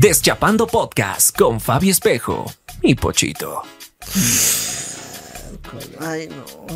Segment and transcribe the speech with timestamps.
[0.00, 2.50] Deschapando Podcast con Fabi Espejo
[2.80, 3.60] y Pochito.
[6.00, 6.66] Ay, no.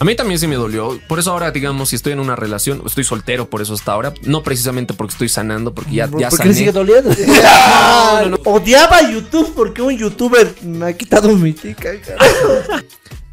[0.00, 0.98] A mí también sí me dolió.
[1.06, 4.14] Por eso ahora, digamos, si estoy en una relación, estoy soltero por eso hasta ahora.
[4.22, 6.86] No precisamente porque estoy sanando, porque ya, ya ¿Por qué le sigue sané.
[6.86, 7.10] doliendo?
[8.22, 8.38] no, no.
[8.46, 11.90] Odiaba YouTube porque un youtuber me ha quitado mi tica.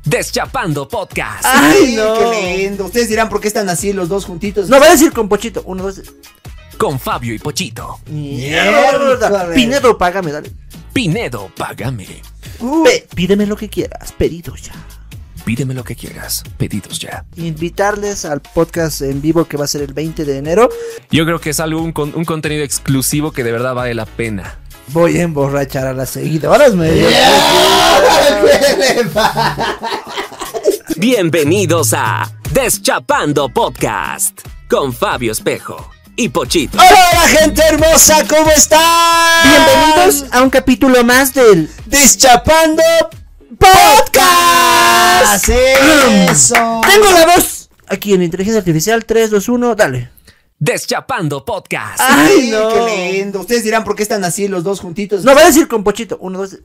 [0.05, 1.45] Deschapando Podcast.
[1.45, 2.13] Ay, no.
[2.31, 2.86] Qué lindo.
[2.86, 4.69] Ustedes dirán por qué están así los dos juntitos.
[4.69, 5.63] No, voy a decir con Pochito.
[5.65, 6.01] Uno, dos.
[6.77, 7.99] Con Fabio y Pochito.
[8.07, 9.54] Mierda.
[9.54, 10.51] Pinedo, págame, dale.
[10.92, 12.05] Pinedo, págame.
[12.83, 14.73] Pe- pídeme lo que quieras, pedido ya.
[15.45, 16.43] Pídeme lo que quieras.
[16.57, 17.25] Pedidos ya.
[17.36, 20.70] Invitarles al podcast en vivo que va a ser el 20 de enero.
[21.11, 24.59] Yo creo que es algo, un contenido exclusivo que de verdad vale la pena.
[24.87, 26.75] Voy a emborrachar a las seguidoras.
[26.75, 26.92] Me
[30.97, 36.78] Bienvenidos a Deschapando Podcast con Fabio Espejo y Pochito.
[36.78, 39.50] Hola, hola, gente hermosa, ¿cómo están?
[39.50, 42.84] Bienvenidos a un capítulo más del Deschapando
[43.58, 45.50] Podcast.
[45.50, 46.81] Eso.
[46.88, 50.09] Tengo la voz aquí en Inteligencia Artificial 3, 2, 1, dale.
[50.59, 52.00] Deschapando Podcast.
[52.02, 52.70] Ay, no.
[52.70, 53.42] qué lindo.
[53.42, 55.23] Ustedes dirán por qué están así los dos juntitos.
[55.23, 56.18] No, voy a decir con Pochito.
[56.22, 56.58] Uno, dos.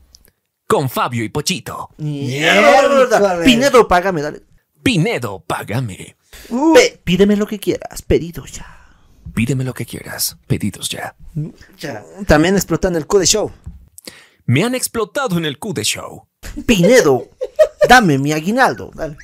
[0.67, 1.91] Con Fabio y Pochito.
[1.97, 3.43] Mierda.
[3.45, 4.43] Pinedo, págame, dale.
[4.83, 6.17] Pinedo, págame.
[6.75, 8.67] Pe- pídeme lo que quieras, pedido ya.
[9.35, 10.37] Pídeme lo que quieras.
[10.47, 11.15] Pedidos ya.
[12.27, 13.51] También explotando el Q de show.
[14.47, 16.27] Me han explotado en el Q de show.
[16.67, 17.29] Pinedo,
[17.89, 18.91] dame mi aguinaldo.
[18.95, 19.17] Dale.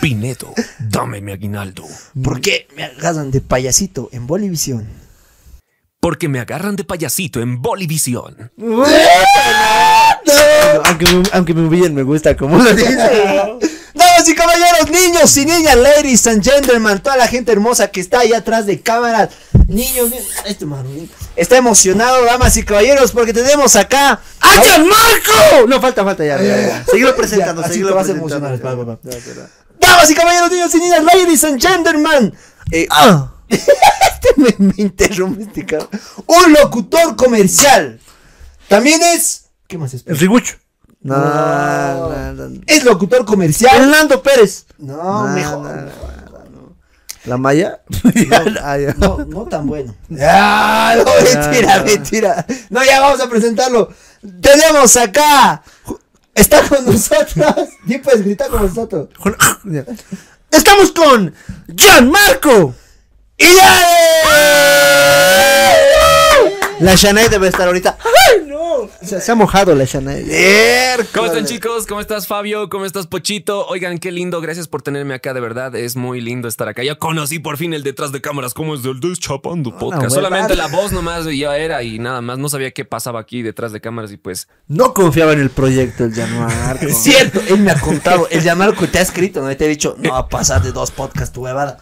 [0.00, 1.84] Pinedo, dame mi aguinaldo.
[2.22, 4.88] ¿Por qué me agarran de payasito en Bolivisión?
[6.00, 8.50] Porque me agarran de payasito en Bolivisión.
[10.84, 12.96] Aunque, me, aunque me humillen, me gusta como lo dice.
[13.94, 18.20] Damas y caballeros, niños y niñas, ladies and gentlemen, toda la gente hermosa que está
[18.20, 19.30] ahí atrás de cámaras,
[19.66, 25.66] niños, niños, este marulín está emocionado, damas y caballeros, porque tenemos acá ¡Ah, Marco!
[25.68, 26.40] No, falta, falta ya.
[26.40, 26.84] ya, ya.
[26.90, 28.98] Seguilo presentando, Ya, te vas a emocionar, va, va, va.
[29.90, 32.34] Damas y caballeros, niños y niñas, ladies and gentlemen.
[32.70, 33.32] Eh, Ah.
[33.48, 35.88] este me, me interrumpe este cabrón.
[36.26, 37.98] Un locutor comercial.
[38.68, 39.46] También es.
[39.66, 40.04] ¿Qué más es?
[40.06, 40.56] El rigucho.
[41.02, 42.10] No, No.
[42.10, 42.60] no, no, no.
[42.66, 43.72] Es locutor comercial.
[43.76, 44.66] Fernando Pérez.
[44.78, 45.58] No, No, mejor.
[45.66, 46.76] no,
[47.24, 47.80] ¿La Maya?
[48.62, 48.94] Ah, ya.
[48.96, 49.94] No, no tan bueno.
[50.20, 51.84] Ah, no, mentira, no.
[51.84, 52.46] mentira.
[52.70, 53.92] No, ya vamos a presentarlo.
[54.40, 55.62] Tenemos acá.
[56.40, 57.68] Está con nosotros.
[57.84, 59.10] Ni puedes gritar como nosotros.
[60.50, 61.34] Estamos con
[61.76, 62.74] Gianmarco.
[63.36, 65.49] ¡Y ya!
[66.80, 67.98] La Shanae debe estar ahorita.
[68.00, 68.88] ¡Ay, no!
[69.02, 70.24] Se, se ha mojado la Shanae.
[71.12, 71.86] ¿Cómo están chicos?
[71.86, 72.70] ¿Cómo estás Fabio?
[72.70, 73.66] ¿Cómo estás Pochito?
[73.66, 74.40] Oigan, qué lindo.
[74.40, 75.74] Gracias por tenerme acá, de verdad.
[75.74, 76.82] Es muy lindo estar acá.
[76.82, 80.14] Ya conocí por fin el detrás de cámaras, como es del Deschapando Podcast.
[80.14, 82.38] Solamente la voz nomás ya era y nada más.
[82.38, 84.48] No sabía qué pasaba aquí detrás de cámaras y pues...
[84.66, 86.86] No confiaba en el proyecto el Gianmarco.
[86.86, 88.26] Es cierto, él me ha contado.
[88.30, 89.52] El Yamarco te ha escrito, ¿no?
[89.52, 91.78] Y te ha dicho, no va a pasar de dos podcasts tu huevada.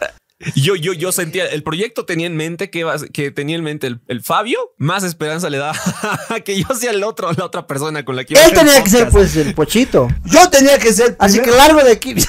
[0.55, 4.01] Yo, yo, yo sentía, el proyecto tenía en mente que, que tenía en mente el,
[4.07, 5.73] el Fabio, más esperanza le da
[6.45, 8.65] que yo sea el otro, la otra persona con la que iba a Él hacer
[8.67, 10.07] tenía que ser pues el pochito.
[10.27, 11.17] Yo tenía que ser.
[11.19, 12.15] Así que primero- largo de aquí.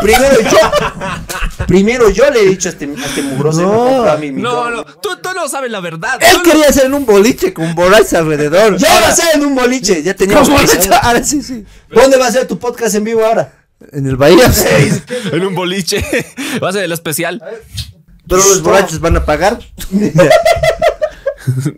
[0.00, 1.66] Primero yo.
[1.66, 3.62] primero yo le he dicho a este, a este mugroso.
[3.62, 4.04] No.
[4.04, 6.18] a mi No, no, tú, tú no sabes la verdad.
[6.20, 8.76] Él no- quería ser en un boliche con borrachos alrededor.
[8.76, 10.02] Ya Ahora, va a ser en un boliche.
[10.04, 10.88] Ya teníamos que.
[11.02, 11.64] Ahora sí, sí.
[11.90, 13.57] ¿Dónde va a ser tu podcast en vivo ahora?
[13.92, 14.50] En el Bahía.
[15.32, 16.04] en un boliche.
[16.62, 17.42] Va a ser el especial.
[18.28, 19.58] Pero los borrachos van a pagar.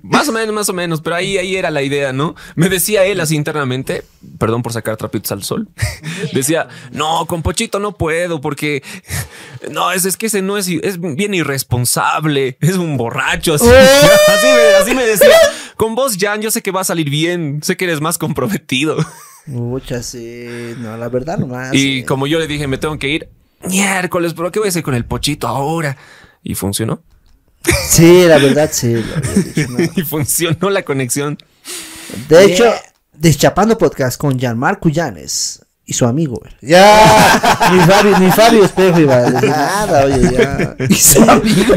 [0.02, 2.34] Más o menos, más o menos, pero ahí, ahí era la idea, ¿no?
[2.56, 4.02] Me decía él así internamente,
[4.36, 5.68] perdón por sacar trapitos al sol,
[6.32, 8.82] decía, no, con Pochito no puedo porque,
[9.70, 14.46] no, es, es que ese no es, es bien irresponsable, es un borracho, así, así,
[14.46, 15.36] me, así me decía,
[15.76, 18.96] con vos, Jan, yo sé que va a salir bien, sé que eres más comprometido.
[19.50, 20.74] Muchas, sí.
[20.78, 21.74] No, la verdad nomás.
[21.74, 22.04] Y sí.
[22.04, 23.28] como yo le dije, me tengo que ir
[23.68, 25.96] miércoles, pero ¿qué voy a hacer con el Pochito ahora?
[26.42, 27.02] Y funcionó,
[27.88, 28.94] Sí, la verdad, sí.
[28.94, 29.78] dicho, no.
[29.94, 31.36] y funcionó la conexión.
[32.28, 32.64] De hecho,
[33.12, 36.40] Deschapando Podcast con Gianmarco Llanes y su amigo.
[36.62, 37.68] Ya.
[37.72, 40.76] Ni Fabio, ni Fabio Espejo iba a decir nada, oye, ya.
[40.88, 41.74] Y su amigo.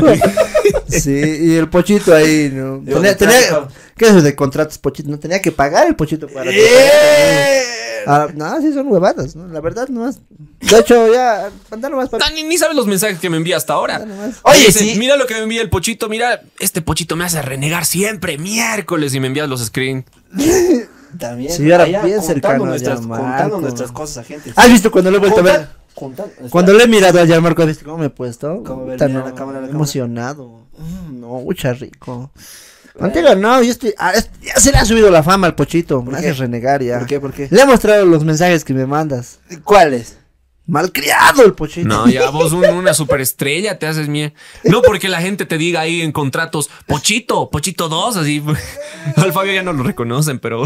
[0.88, 2.84] Sí, y el pochito ahí, ¿no?
[2.84, 3.68] Yo Tenía, tenía-.
[3.96, 5.10] ¿Qué es eso de contratos pochito?
[5.10, 6.52] No tenía que pagar el pochito para.
[6.52, 7.64] ¡Eh!
[8.06, 9.48] Ah, no, sí son huevadas, ¿no?
[9.48, 10.20] La verdad, nomás.
[10.60, 12.30] De hecho, ya, mandalo más para.
[12.32, 14.06] Ni, ni sabes los mensajes que me envía hasta ahora.
[14.44, 14.96] Oye, Dice, sí.
[14.98, 16.10] Mira lo que me envía el pochito.
[16.10, 19.14] Mira, este pochito me hace renegar siempre, miércoles.
[19.16, 20.06] Y me envías los screen.
[21.20, 21.52] También.
[21.54, 23.62] Sí, ahora bien contando cercano nuestras, ya, contando Marco.
[23.62, 24.52] nuestras cosas a gente.
[24.56, 25.68] ¿Has visto cuando lo he vuelto a ver?
[26.50, 28.64] Cuando le he mirado a Gianmarco, ¿viste cómo me he puesto?
[28.66, 28.96] ¿Cómo ver?
[28.96, 29.78] Puta, Mira no, la cámara, la cámara.
[30.78, 32.32] Mm, no, mucha rico.
[32.98, 33.94] Contigo no, yo estoy.
[33.98, 36.04] ah, es- ya se le ha subido la fama al pochito.
[36.04, 37.00] Me haces renegar ya.
[37.00, 37.20] ¿Por qué?
[37.20, 37.48] ¿Por qué?
[37.50, 39.40] Le he mostrado los mensajes que me mandas.
[39.64, 40.18] ¿Cuáles?
[40.66, 41.88] Malcriado el pochito.
[41.88, 44.34] No, ya vos un- una superestrella te haces mie.
[44.64, 48.42] No porque la gente te diga ahí en contratos, Pochito, Pochito 2, así.
[49.18, 50.64] Al Fabio ya no lo reconocen, pero,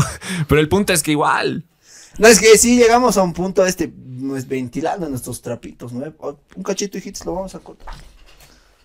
[0.47, 1.65] pero el punto es que igual.
[2.19, 6.13] No, es que sí llegamos a un punto este, pues, ventilando nuestros trapitos, ¿no?
[6.55, 7.93] Un cachito, hijitos, lo vamos a cortar.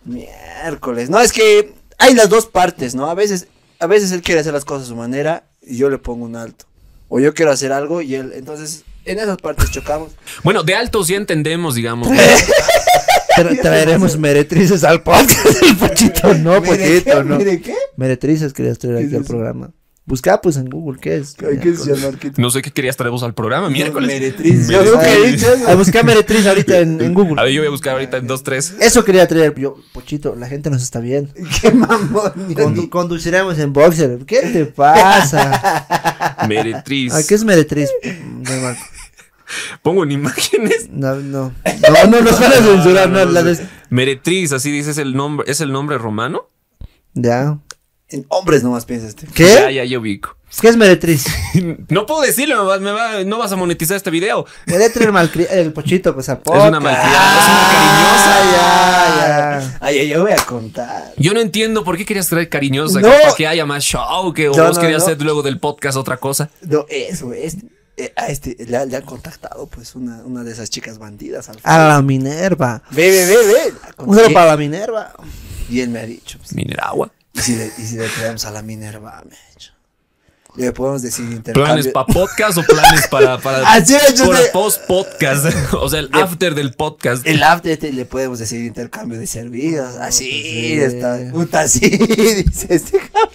[0.04, 1.10] Miércoles.
[1.10, 3.08] No, es que hay las dos partes, ¿no?
[3.08, 5.98] A veces, a veces él quiere hacer las cosas a su manera y yo le
[5.98, 6.64] pongo un alto.
[7.08, 10.10] O yo quiero hacer algo y él, entonces, en esas partes chocamos.
[10.42, 12.08] Bueno, de altos sí entendemos, digamos.
[12.08, 16.34] Tra- traeremos meretrices al podcast del pochito.
[16.34, 17.36] No, pochito, no.
[17.36, 17.74] ¿Mire qué?
[17.96, 19.70] Meretrices querías traer ¿Qué aquí al programa.
[20.04, 21.36] Busca pues en Google, ¿qué es?
[21.48, 22.18] Ay, ¿Qué es llamar?
[22.18, 24.08] ¿Qué- No sé qué querías traer vos al programa, miércoles.
[24.08, 24.66] Meretriz.
[24.66, 25.40] Meretriz.
[25.40, 25.68] Yo eso.
[25.68, 27.40] A buscar meretriz ahorita en, en A Google.
[27.40, 28.74] ver, yo voy a buscar ahorita en 2, 3.
[28.80, 29.76] Eso quería traer yo.
[29.92, 31.32] Pochito, la gente nos está viendo.
[31.62, 32.32] Qué mamón.
[32.48, 34.18] Condu- conduciremos en boxer.
[34.26, 35.86] ¿Qué te pasa?
[36.48, 37.14] Meretriz.
[37.14, 37.88] ¿A qué es meretriz?
[38.42, 38.82] No, Marco.
[39.82, 40.88] Pongo en imágenes.
[40.90, 41.52] no, no.
[41.64, 45.48] No, no nos van a censurar, no, la des- Meretriz, así dices el nombre.
[45.50, 46.48] ¿Es el nombre romano?
[47.14, 47.58] Ya.
[48.12, 49.26] En hombres nomás piensas este.
[49.26, 49.32] Ya,
[49.68, 49.74] ¿Qué?
[49.74, 50.36] ya, yo ubico.
[50.60, 51.24] ¿Qué es meretriz?
[51.88, 54.44] No puedo decirlo, me va- me va- no vas a monetizar este video.
[54.66, 58.32] Meretriz malcri- el pochito, pues al Es una malcriada, es una cariñosa.
[58.34, 59.78] Ah, ya, ya.
[59.80, 61.12] Ay, ay, yo voy a contar.
[61.16, 63.08] Yo no entiendo por qué querías traer cariñosa, No.
[63.08, 65.06] para que haya más show, que No, vos no, querías no.
[65.06, 66.50] hacer luego del podcast otra cosa.
[66.62, 67.66] No, eso, este,
[67.96, 71.48] eh, a este le, ha- le han contactado pues una, una de esas chicas bandidas
[71.48, 72.82] al A la Minerva.
[72.90, 73.74] Ve, ve, ve, ve.
[73.98, 75.12] Un para la Minerva.
[75.70, 77.10] Y él me ha dicho, pues, Mineragua.
[77.34, 79.72] ¿Y si le, y si le traemos a la Minerva, me ha dicho.
[80.54, 81.64] Le podemos decir intercambio.
[81.64, 84.50] ¿Planes para podcast o planes para, para, Así es, yo para sé.
[84.52, 85.46] post-podcast?
[85.72, 87.26] o sea, el after del podcast.
[87.26, 89.96] El after le podemos decir intercambio de servicios.
[89.96, 90.74] Así sí.
[90.74, 91.18] está.
[91.32, 91.88] Puta, así,
[92.46, 93.30] dice este cabrón.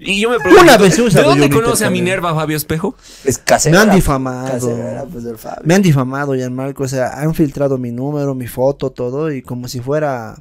[0.00, 1.90] Y yo me pregunto, Una vez ¿de dónde conoce a.
[1.90, 2.96] Minerva Fabio Espejo?
[3.24, 3.76] Es casera.
[3.76, 4.52] Me han difamado.
[4.52, 5.62] Casera, pues, del Fabio.
[5.64, 6.82] Me han difamado, Gianmarco.
[6.82, 9.32] O sea, han filtrado mi número, mi foto, todo.
[9.32, 10.36] Y como si fuera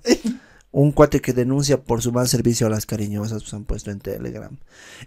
[0.77, 3.99] un cuate que denuncia por su mal servicio a las cariñosas, pues han puesto en
[3.99, 4.57] Telegram.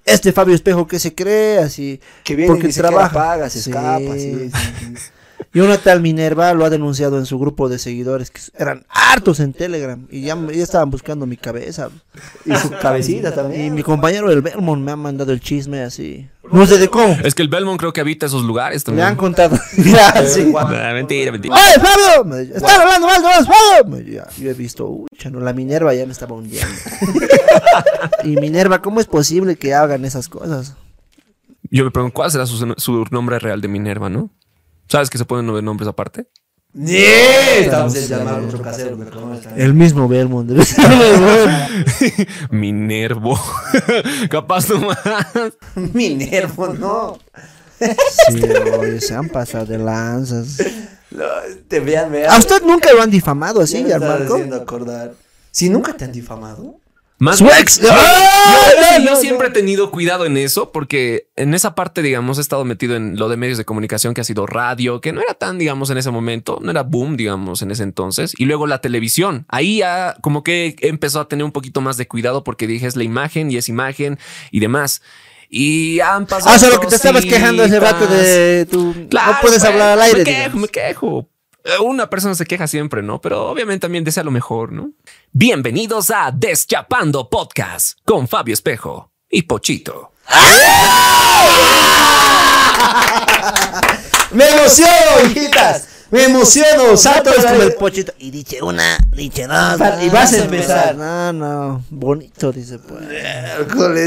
[0.07, 2.01] Este Fabio Espejo que se cree así.
[2.25, 3.13] Que viene porque y siquiera trabaja.
[3.15, 3.69] paga, se Sí.
[3.71, 5.03] escapa, sí, sí.
[5.55, 9.41] Y una tal Minerva lo ha denunciado en su grupo de seguidores que eran hartos
[9.41, 10.07] en Telegram.
[10.11, 11.89] Y ya, ya estaban buscando mi cabeza.
[12.45, 13.75] Y su cabecita Y también.
[13.75, 16.29] mi compañero del Vermont me ha mandado el chisme así.
[16.53, 17.17] No sé de cómo.
[17.25, 19.07] Es que el Belmont creo que habita esos lugares también.
[19.07, 19.57] han contado.
[19.79, 20.53] Ya, sí.
[20.57, 21.55] Ah, mentira, mentira.
[21.55, 22.25] ¡Oye, Fabio!
[22.25, 23.85] Me ¡Están hablando mal de vos, Fabio!
[24.05, 26.67] Me ya, yo he visto, uy, chano, la Minerva ya me estaba hundiendo.
[28.25, 30.75] y Minerva, ¿cómo es posible que hagan esas cosas?
[31.71, 34.31] Yo me pregunto, ¿cuál será su, su nombre real de Minerva, no?
[34.89, 36.27] ¿Sabes que se ponen nueve nombres aparte?
[37.71, 37.71] También.
[39.57, 40.51] El mismo Belmont.
[42.51, 43.39] Minervo.
[44.31, 44.99] Capaz nomás.
[45.75, 47.19] Minervo, no.
[47.79, 48.43] sí,
[48.79, 50.59] oye, se han pasado de lanzas.
[51.11, 51.25] No,
[51.69, 52.31] Te vean, vean.
[52.33, 54.37] ¿A usted nunca lo han difamado así, Ya me Marco?
[54.55, 55.15] acordar.
[55.51, 56.81] Si nunca te han difamado.
[57.19, 57.81] Más Su ex.
[57.81, 58.99] Yo, ¡Ah!
[58.99, 62.65] yo- yo siempre he tenido cuidado en eso porque en esa parte, digamos, he estado
[62.65, 65.59] metido en lo de medios de comunicación que ha sido radio, que no era tan,
[65.59, 68.35] digamos, en ese momento, no era boom, digamos, en ese entonces.
[68.39, 69.47] Y luego la televisión.
[69.49, 72.95] Ahí ya como que empezó a tener un poquito más de cuidado porque dije es
[72.95, 74.19] la imagen y es imagen
[74.53, 75.03] y demás.
[75.51, 76.53] Y han pasado.
[76.53, 78.95] Ah, o sea, lo que te estabas quejando ese rato de tu...
[79.09, 80.19] Claro, no puedes pues, hablar al aire.
[80.19, 80.61] Me quejo, digamos.
[80.63, 81.29] me quejo.
[81.69, 83.21] Eh, Una persona se queja siempre, ¿no?
[83.21, 84.93] Pero obviamente también desea lo mejor, ¿no?
[85.33, 90.13] Bienvenidos a Deschapando Podcast con Fabio Espejo y Pochito.
[94.31, 95.89] ¡Me emociono, hijitas!
[96.11, 96.97] ¡Me emociono!
[96.97, 97.75] ¡Salto Pues como el la...
[97.75, 98.13] pochito.
[98.19, 99.79] Y dice una, dice dos.
[100.03, 100.97] Y vas a empezar.
[100.97, 101.85] No, no.
[101.91, 103.03] Bonito, dice pues.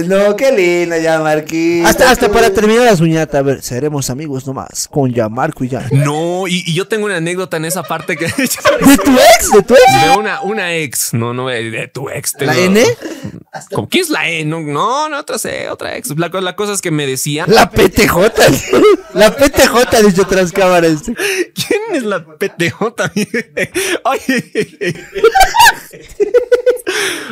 [0.07, 1.87] No, qué lindo ya, Marquito.
[1.87, 4.87] Hasta, hasta para terminar la suñata, a ver, seremos amigos nomás.
[4.89, 5.85] Con ya Marco y ya.
[5.91, 8.25] No, y, y yo tengo una anécdota en esa parte que...
[8.37, 9.51] ¿De tu ex?
[9.51, 10.03] ¿De tu ex?
[10.11, 12.33] de una, una ex, no, no, de de tu ex.
[12.39, 12.83] ¿La tengo- N?
[13.73, 14.43] ¿Con quién es la E?
[14.45, 16.17] No, no, no, otra C, otra ex.
[16.17, 17.45] La, la cosa es que me decían...
[17.49, 18.15] La PTJ.
[19.13, 21.01] La PTJ, dicho tras cámaras.
[21.03, 22.81] ¿Quién es la PTJ?
[24.03, 24.93] Oye.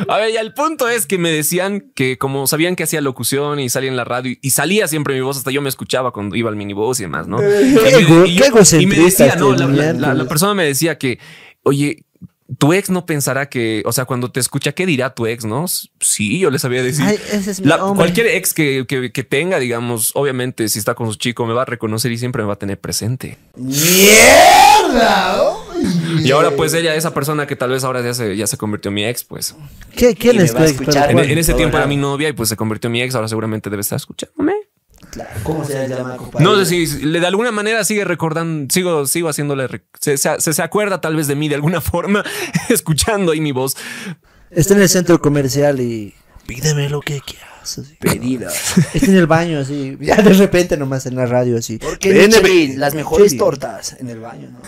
[0.08, 3.60] A ver, ya el punto es que me decían que como sabían que hacía locución
[3.60, 6.34] y salía en la radio y salía siempre mi voz, hasta yo me escuchaba cuando
[6.36, 7.38] iba al minibús y demás, ¿no?
[7.42, 11.18] Y ego- y y me decía, este no, la, la- persona me decía que,
[11.62, 12.04] oye,
[12.58, 15.66] tu ex no pensará que, o sea, cuando te escucha, ¿qué dirá tu ex, no?
[16.00, 17.04] Sí, yo le sabía decir.
[17.06, 17.98] Ay, ese es mi La- hombre.
[18.04, 21.62] cualquier ex que, que- que tenga, digamos, obviamente, si está con su chico, me va
[21.62, 23.38] a reconocer y siempre me va a tener presente.
[23.56, 25.36] ¡Mierda!
[26.24, 28.88] Y ahora pues ella, esa persona que tal vez ahora ya se, ya se convirtió
[28.90, 29.54] en mi ex, pues.
[29.96, 30.96] ¿Qué, ¿Quién es va tu a ex?
[31.10, 33.28] En, en ese tiempo era mi novia y pues se convirtió en mi ex, ahora
[33.28, 34.54] seguramente debe estar escuchándome.
[35.10, 36.44] Claro, ¿Cómo se llama, compadre?
[36.44, 40.62] No sé si le, de alguna manera sigue recordando, sigo, sigo haciéndole, se, se, se
[40.62, 42.24] acuerda tal vez de mí de alguna forma,
[42.68, 43.76] escuchando ahí mi voz.
[44.50, 46.14] Está en el centro comercial y
[46.46, 47.78] pídeme lo que quieras.
[47.78, 47.96] así.
[48.00, 48.50] Pedida.
[48.94, 49.96] Está en el baño así.
[50.00, 51.78] Ya de repente nomás en la radio así.
[51.78, 52.28] Porque
[52.76, 54.58] las mejores tortas en el baño, ¿no?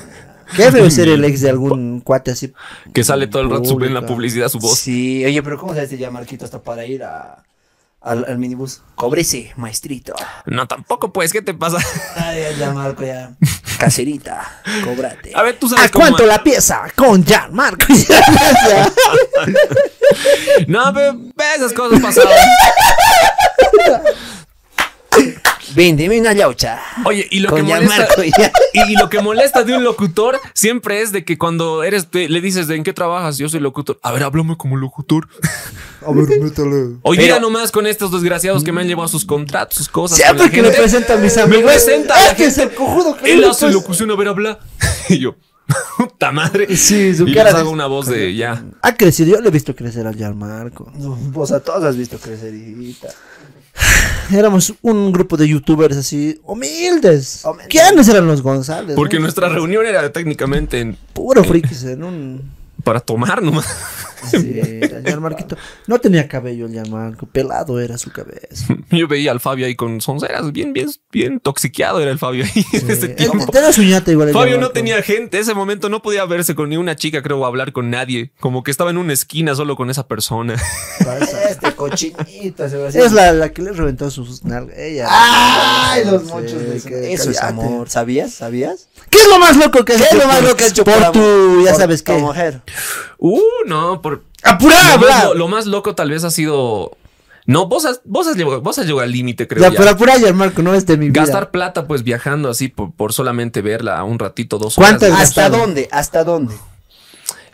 [0.56, 2.52] Qué feo ser el ex de algún cuate así.
[2.92, 4.78] Que sale todo el rato sube en la publicidad su voz.
[4.78, 7.42] Sí, oye, pero ¿cómo se hace ya, Marquito, hasta para ir a,
[8.02, 8.82] al, al minibús?
[8.94, 10.14] Cóbrese, maestrito.
[10.46, 11.78] No, tampoco pues, ¿qué te pasa?
[12.16, 13.32] Ay, ya, Marco, ya.
[13.78, 15.32] Caserita, cóbrate.
[15.34, 16.82] A ver, tú sabes ¿A cómo- cuánto la pieza?
[16.96, 17.86] Con Jan Marco.
[20.68, 21.16] No, pero
[21.56, 22.32] esas cosas pasaban.
[25.74, 26.80] Véndeme una yaucha.
[27.06, 28.06] Oye, y lo que ya molesta,
[28.38, 28.52] ya.
[28.74, 32.28] y, y lo que molesta de un locutor siempre es de que cuando eres te-
[32.28, 33.98] le dices de en qué trabajas, yo soy locutor.
[34.02, 35.28] A ver, háblame como locutor.
[36.06, 36.96] A ver, métale.
[37.02, 40.18] Hoy Pero- día nomás con estos desgraciados que me han llevado sus contratos, sus cosas.
[40.18, 40.78] Siempre que le gente.
[40.78, 41.72] presenta a mis Me amigos.
[41.72, 44.58] presenta a la Este es el cojudo que Él hace pues- locución, a ver, habla.
[45.08, 45.36] Y yo,
[45.96, 46.76] puta madre.
[46.76, 48.62] Sí, su y cara les hago una voz de ya.
[48.82, 50.90] Ha crecido, yo le he visto crecer al Marco.
[50.96, 53.08] No, vos a todos has visto crecerita.
[54.32, 57.42] Éramos un grupo de youtubers así, humildes.
[57.44, 57.68] Humildes.
[57.68, 58.94] ¿Quiénes eran los González?
[58.96, 59.22] Porque no?
[59.22, 62.50] nuestra reunión era técnicamente en- Puro frikis en un.
[62.84, 63.66] para tomar nomás.
[64.30, 65.56] Sí, el Jan Marquito.
[65.86, 68.66] No tenía cabello el Marco, pelado era su cabeza.
[68.90, 72.64] Yo veía al Fabio ahí con sonceras, bien, bien, bien toxiqueado era el Fabio ahí
[72.72, 73.46] en ese tiempo.
[73.52, 76.68] Tenía su ñata igual el Fabio no tenía gente, ese momento no podía verse con
[76.68, 78.32] ni una chica, creo, o hablar con nadie.
[78.40, 80.54] Como que estaba en una esquina solo con esa persona.
[81.50, 84.76] Este cochinito se va a Es la, la que le reventó sus nalgas.
[84.78, 85.06] Ella.
[85.10, 87.88] ¡Ay, los Sí, mochos de que- Eso es amor.
[87.90, 88.32] ¿Sabías?
[88.32, 88.88] ¿Sabías?
[89.10, 90.70] ¿Qué es lo más loco que has ¿Qué es hecho lo más loco que has
[90.70, 92.12] hecho por por tu, ya Por sabes qué?
[92.14, 92.62] mujer.
[93.24, 94.24] Uh, no, por.
[94.42, 96.96] ¡Apura, lo, más, lo- lo más loco tal vez ha sido.
[97.46, 99.62] No, vos has, vos has llegado, vos has llegado al límite, creo.
[99.62, 99.76] Ya, ya.
[99.76, 101.20] pero apura, Jan Marco, no es de mi vida.
[101.22, 104.90] Gastar plata, pues viajando así por, por solamente verla un ratito, dos horas.
[104.90, 105.88] ¿Cuántas de- ¿Hasta dónde?
[105.92, 106.54] ¿Hasta dónde?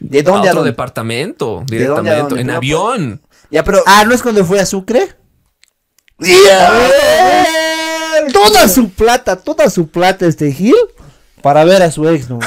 [0.01, 0.71] ¿De a dónde a otro dónde?
[0.71, 2.41] departamento, dónde a directamente, dónde?
[2.41, 3.21] en No, avión.
[3.51, 3.83] Ya, pero...
[3.87, 5.15] Ah, ¿no es cuando fue a Sucre?
[6.19, 6.91] Ya.
[8.33, 10.75] Toda su plata, toda su plata este Gil
[11.43, 12.39] para ver a su ex, no.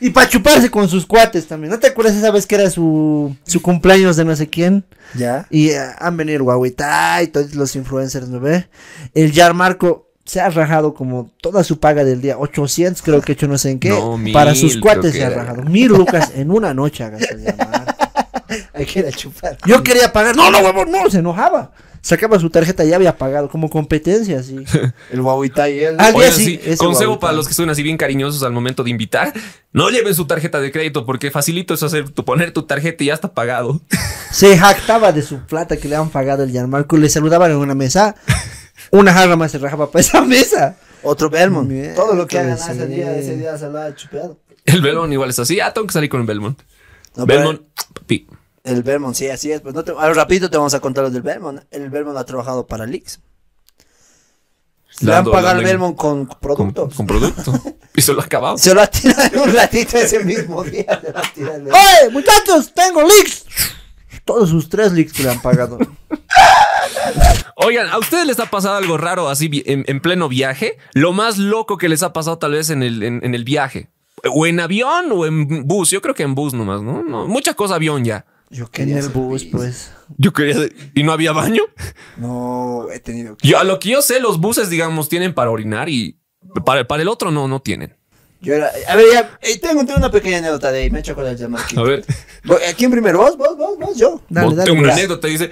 [0.00, 1.70] Y para chuparse con sus cuates también.
[1.70, 4.84] ¿No te acuerdas esa vez que era su, su cumpleaños de no sé quién?
[5.14, 5.46] Ya.
[5.50, 8.68] Y eh, han venido el Huahuita y todos los influencers, ¿no ve?
[9.14, 13.32] El Jar Marco se ha rajado como toda su paga del día, 800 creo que
[13.32, 13.88] he hecho no sé en qué.
[13.88, 15.62] No, para sus cuates se ha rajado.
[15.62, 17.97] Mil lucas en una noche ha gastado el Jar Marco.
[18.74, 19.58] Hay que ir a chupar.
[19.66, 20.36] Yo quería pagar.
[20.36, 21.72] No, no, huevón, no, se enojaba.
[22.00, 24.56] Sacaba su tarjeta y ya había pagado como competencia, así.
[25.10, 25.96] El guaguita y él.
[25.98, 27.20] Al día Oigan, sí, sí, consejo guaguita.
[27.20, 29.32] para los que son así bien cariñosos al momento de invitar,
[29.72, 33.08] no lleven su tarjeta de crédito porque facilito es hacer tu poner tu tarjeta y
[33.08, 33.80] ya está pagado.
[34.30, 36.96] Se jactaba de su plata que le han pagado el Gianmarco.
[36.96, 38.14] Le saludaban en una mesa.
[38.90, 40.76] Una jarra más se rajaba para esa mesa.
[41.02, 41.70] Otro Belmont.
[41.94, 44.38] Todo lo que hagan ese día, ese día se lo ha chupeado.
[44.64, 46.60] El Belmont igual es así, ah, tengo que salir con el Belmont.
[47.16, 47.62] No, pero Belmont,
[47.94, 48.26] papi.
[48.68, 49.62] El Belmont, sí, así es.
[49.62, 51.62] Pues no te, a ver, rapidito te vamos a contar los del Belmont.
[51.70, 53.20] El Belmont ha trabajado para Lix.
[55.00, 56.94] Le han pagado al Belmont con con, productos.
[56.94, 57.52] con producto.
[57.94, 58.58] y se lo ha acabado.
[58.58, 61.00] Se lo ha tirado en un ratito ese mismo día.
[61.00, 61.64] Se lo ha tirado.
[61.64, 62.72] ¡Oye, muchachos!
[62.74, 63.44] ¡Tengo leaks!
[64.24, 65.78] Todos sus tres leaks que le han pagado.
[67.56, 70.76] Oigan, ¿a ustedes les ha pasado algo raro así en, en pleno viaje?
[70.92, 73.88] Lo más loco que les ha pasado tal vez en el, en, en el viaje.
[74.30, 75.90] O en avión o en bus.
[75.90, 77.02] Yo creo que en bus nomás, ¿no?
[77.02, 78.26] no mucha cosa avión ya.
[78.50, 79.54] Yo En quería el bus, feliz.
[79.54, 79.90] pues.
[80.16, 80.56] Yo quería...
[80.94, 81.62] ¿Y no había baño?
[82.16, 83.46] No, he tenido que.
[83.46, 86.18] Yo, a lo que yo sé, los buses, digamos, tienen para orinar y
[86.64, 87.94] para, para el otro no, no tienen.
[88.40, 88.70] Yo era.
[88.88, 89.38] A ver, ya.
[89.42, 90.90] eh, tengo, tengo una pequeña anécdota de ahí.
[90.90, 91.80] Me he hecho con el Marquito.
[91.80, 92.04] A ver.
[92.44, 93.18] Voy- ¿A quién primero?
[93.18, 93.36] ¿Vos?
[93.36, 93.56] ¿Vos?
[93.56, 93.78] ¿Vos?
[93.78, 93.96] ¿Vos?
[93.98, 94.22] Yo.
[94.28, 94.70] Dale, Vos- dale.
[94.70, 95.50] tengo una anécdota, dice.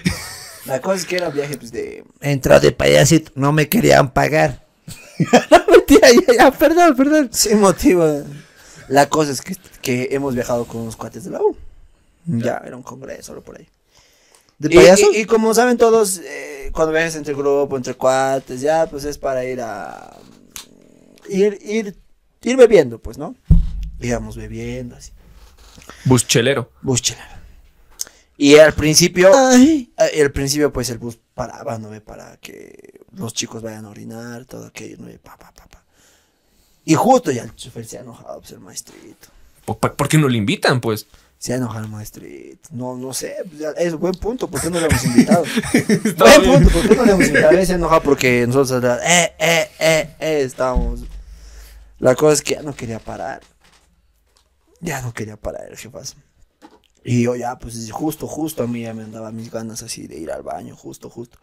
[0.67, 2.05] La cosa es que era viaje pues, de.
[2.21, 3.33] Entró de payasito.
[3.35, 4.65] No me querían pagar.
[5.51, 7.29] no, mentira, ya, ya, perdón, perdón.
[7.33, 8.23] Sin motivo.
[8.89, 11.57] La cosa es que, que hemos viajado con unos cuates de la U.
[12.27, 13.69] Ya, era un congreso, solo por ahí.
[14.59, 15.07] ¿De Y, payaso?
[15.13, 19.19] y- y como saben todos, eh, cuando viajas entre grupo, entre cuates, ya, pues es
[19.19, 20.17] para ir a.
[21.29, 21.97] Ir, ir,
[22.43, 23.35] ir bebiendo, pues, ¿no?
[24.01, 25.13] Íbamos bebiendo, así.
[26.05, 26.71] Bus chelero.
[26.83, 27.27] Bus chelero.
[28.39, 29.93] Y al principio, Ay.
[30.13, 32.01] eh, al principio, pues el bus paraba, ¿no ve?
[32.01, 35.19] Para que los chicos vayan a orinar, todo aquello, ¿no ve?
[35.19, 35.83] Pa, pa, pa, pa.
[36.85, 39.29] Y justo ya el chofer se ha enojado, pues el maestrito.
[39.65, 41.07] ¿Por, por- por qué no le invitan, pues?
[41.39, 42.69] Se ha enojado el maestrito.
[42.73, 45.45] No, no sé, pues, es buen punto, ¿por qué no le hemos invitado?
[45.73, 46.63] Buen bien.
[46.65, 47.65] punto, ¿por qué no le hemos invitado?
[47.65, 51.01] Se ha enojado porque nosotros, eh, eh, eh, eh, estábamos.
[51.99, 53.43] La cosa es que ya no quería parar.
[54.81, 56.17] Ya no quería parar el jefazo.
[57.05, 60.17] Y yo ya, pues justo, justo a mí ya me andaba mis ganas así de
[60.19, 61.39] ir al baño, justo, justo.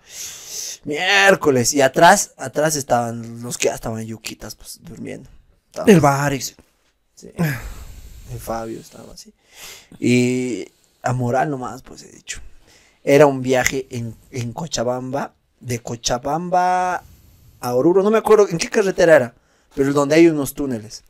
[0.84, 1.74] Miércoles.
[1.74, 5.30] Y atrás, atrás estaban los que ya estaban yuquitas, pues durmiendo.
[5.68, 6.56] Estaban- El Baris.
[7.16, 7.32] Sí.
[8.32, 9.34] El Fabio estaba así.
[10.00, 10.68] Y
[11.02, 12.42] a moral nomás, pues he dicho.
[13.04, 17.04] Era un viaje en, en Cochabamba, de Cochabamba
[17.60, 19.34] a Oruro, no me acuerdo en qué carretera era,
[19.76, 21.04] pero donde hay unos túneles.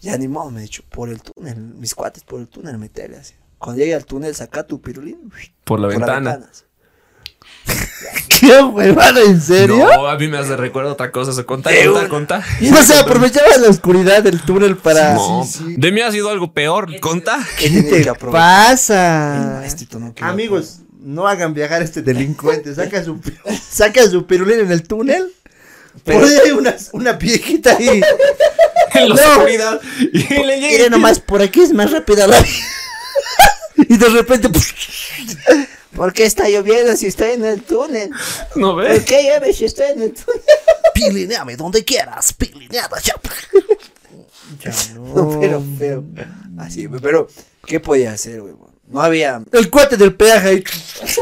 [0.00, 3.16] Ya ni modo, me he dicho, por el túnel, mis cuates, por el túnel, metele
[3.16, 3.34] así.
[3.58, 6.48] Cuando llegue al túnel, saca tu pirulín uy, Por la ventana.
[6.50, 6.64] así.
[8.28, 9.20] ¿Qué huevada?
[9.22, 9.76] ¿En serio?
[9.78, 11.32] No, a mí me hace recuerdo otra cosa.
[11.32, 12.44] Se conta, Eh, conta, una- conta.
[12.60, 15.14] Y no se aprovechaba la oscuridad del túnel para.
[15.14, 15.74] No, sí, sí.
[15.76, 16.98] de mí ha sido algo peor.
[17.00, 17.38] Conta.
[17.58, 19.62] ¿Qué ¿Qué tenía te pasa?
[19.98, 22.74] no quería Amigos, no hagan viajar a este delincuente.
[22.76, 23.20] Saca su,
[23.70, 25.32] saca su pirulín en el túnel.
[26.04, 28.00] Pero- Por ahí hay una, una viejita ahí.
[28.94, 29.30] En la No.
[29.32, 29.80] oscuridad.
[30.12, 30.90] Y le Mire llega.
[30.90, 32.54] nomás, por aquí es más rápida la vida.
[33.88, 34.48] Y de repente.
[35.94, 38.10] ¿Por qué está lloviendo si estoy en el túnel?
[38.56, 39.04] No ¿Por ves.
[39.04, 40.42] qué llueve si estoy en el túnel?
[40.94, 42.32] Pilineame donde quieras.
[42.32, 43.14] Pilineada ya.
[44.64, 46.04] Ya No, pero feo.
[46.58, 47.28] Así, pero,
[47.66, 48.54] ¿qué podía hacer, güey?
[48.86, 49.42] No había.
[49.52, 50.64] El cuate del peaje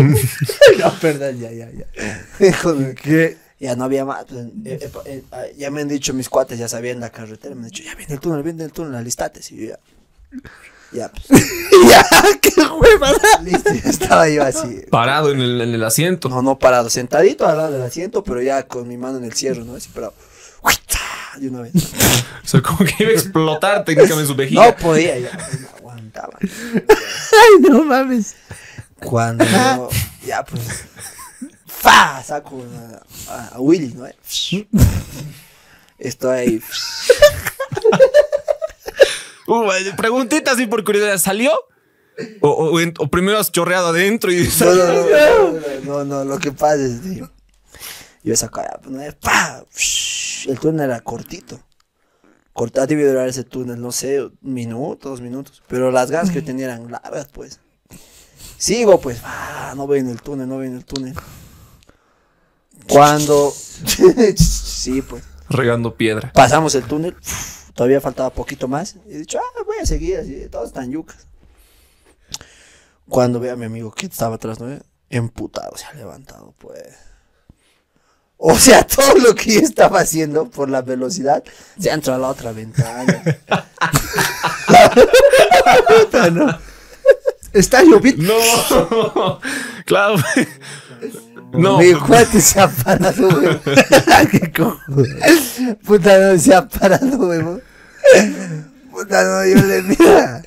[0.78, 2.52] no, perdón, ya, ya, ya.
[2.62, 3.37] Joder, ¿Qué?
[3.58, 4.26] ya no había más.
[4.26, 7.54] pues, eh, eh, eh, ah, ya me han dicho mis cuates, ya sabían la carretera.
[7.56, 9.40] Me han dicho, ya viene el túnel, viene el túnel, alistate.
[9.50, 9.78] Y yo ya.
[10.96, 11.26] Ya, pues.
[11.90, 12.06] ya,
[12.40, 13.18] qué huevada.
[13.42, 14.82] Listo, ya estaba yo así.
[14.90, 16.30] Parado en el, en el asiento.
[16.30, 19.34] No, no parado, sentadito al lado del asiento, pero ya con mi mano en el
[19.34, 19.74] cierre, ¿no?
[19.76, 20.14] Así, pero.
[21.38, 21.72] De una vez.
[21.74, 24.64] O sea, como que iba a explotar técnicamente su vejiga.
[24.68, 25.30] No podía, ya.
[25.60, 26.32] No aguantaba.
[26.40, 28.34] Ay, no mames.
[29.04, 29.44] Cuando
[30.26, 30.62] ya pues
[31.66, 32.64] fa saco
[33.28, 34.06] a, a- a Willy, ¿no?
[35.98, 36.60] Estoy ahí.
[39.46, 41.18] Uh, preguntita así por curiosidad.
[41.18, 41.52] ¿Salió?
[42.40, 46.24] O, o, en- o primero has chorreado adentro y No, no, no, no, no, no,
[46.24, 47.30] lo que pasa es tío,
[48.25, 49.62] yo saco ya, pues, pa,
[50.49, 51.60] el túnel era cortito.
[52.54, 55.62] Cortar debe durar ese túnel, no sé, un minuto, dos minutos.
[55.68, 57.60] Pero las ganas que tenía eran largas, pues.
[58.56, 61.14] Sigo, pues, ah, no veo en el túnel, no veo en el túnel.
[62.88, 63.50] Cuando.
[64.36, 65.23] sí, pues.
[65.50, 66.32] regando piedra.
[66.32, 67.14] Pasamos el túnel,
[67.76, 68.97] todavía faltaba poquito más.
[69.06, 71.28] Y he dicho, ah, voy a seguir así, todos están yucas.
[73.08, 74.76] Cuando ve a mi amigo que estaba atrás, ¿no?
[75.08, 77.06] Emputado, se ha levantado, pues.
[78.39, 81.43] O sea, todo lo que yo estaba haciendo por la velocidad
[81.78, 83.23] se ha entrado a la otra ventana.
[87.52, 88.34] Está lloviendo.
[88.34, 89.41] No,
[89.86, 90.17] claro.
[91.52, 93.58] No, Mi cuate se ha parado, güey.
[94.30, 94.78] ¿Qué cojo?
[95.86, 97.41] Puta, no se ha parado, güey.
[98.90, 100.42] Puta, no, yo le mira.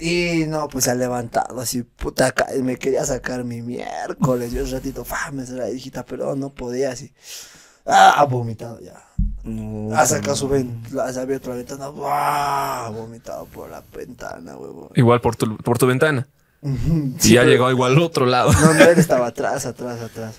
[0.00, 4.52] Y no, pues se ha levantado así, puta, me quería sacar mi miércoles.
[4.52, 7.12] Yo un ratito, fa, me la hijita, pero no podía así.
[7.84, 8.94] Ah, ha vomitado ya.
[9.96, 12.86] Ha sacado su ventana, se ha abierto la ventana, ¡buah!
[12.86, 14.90] ha vomitado por la ventana, huevón.
[14.94, 16.28] igual por tu, por tu ventana.
[16.62, 18.52] Sí, y ya pero- llegó igual al otro lado.
[18.52, 20.34] No, no, él estaba atrás, atrás, atrás.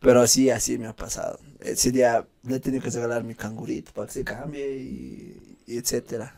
[0.00, 1.38] Pero sí, así me ha pasado.
[1.60, 5.76] Ese día le he tenido que regalar mi cangurito para que se cambie y, y
[5.78, 6.34] etcétera.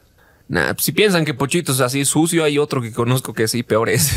[0.49, 3.63] Nah, pues si piensan que Pochito es así sucio, hay otro que conozco que sí,
[3.63, 4.11] peor es.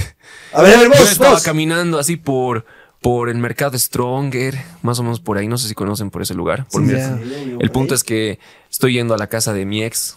[0.53, 1.43] A ver, a ver, Yo estaba vos.
[1.43, 2.65] caminando así por,
[3.01, 6.33] por el mercado Stronger, más o menos por ahí, no sé si conocen por ese
[6.33, 6.65] lugar.
[6.71, 7.19] Por Sí, mi- ya.
[7.59, 8.39] El punto es que
[8.71, 10.15] estoy yendo a la casa de mi ex.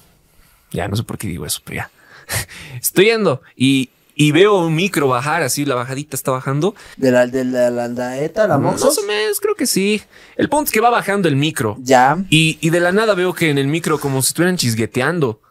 [0.72, 1.90] Ya, no sé por qué digo eso, pero ya.
[2.80, 6.74] Estoy yendo y, y veo un micro bajar, así la bajadita está bajando.
[6.96, 8.96] De la, de la la Más Moxos.
[8.98, 10.00] o menos, creo que sí.
[10.36, 11.76] El punto es que va bajando el micro.
[11.80, 12.16] Ya.
[12.30, 15.42] Y, y de la nada veo que en el micro como si estuvieran chisgueteando.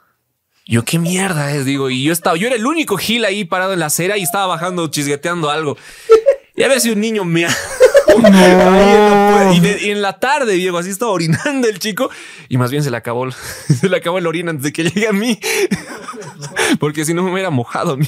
[0.66, 1.92] Yo, qué mierda es, digo.
[1.92, 4.48] Y yo estaba, yo era el único gil ahí parado en la acera y estaba
[4.48, 5.78] bajando, chisgueteando algo.
[6.58, 7.46] Y a veces un niño me...
[9.54, 12.10] y, de- y en la tarde, Diego, así estaba orinando el chico.
[12.50, 15.08] Y más bien se le acabó, se le acabó el orina antes de que llegue
[15.08, 15.40] a mí.
[16.80, 18.08] Porque si no me hubiera mojado a mí.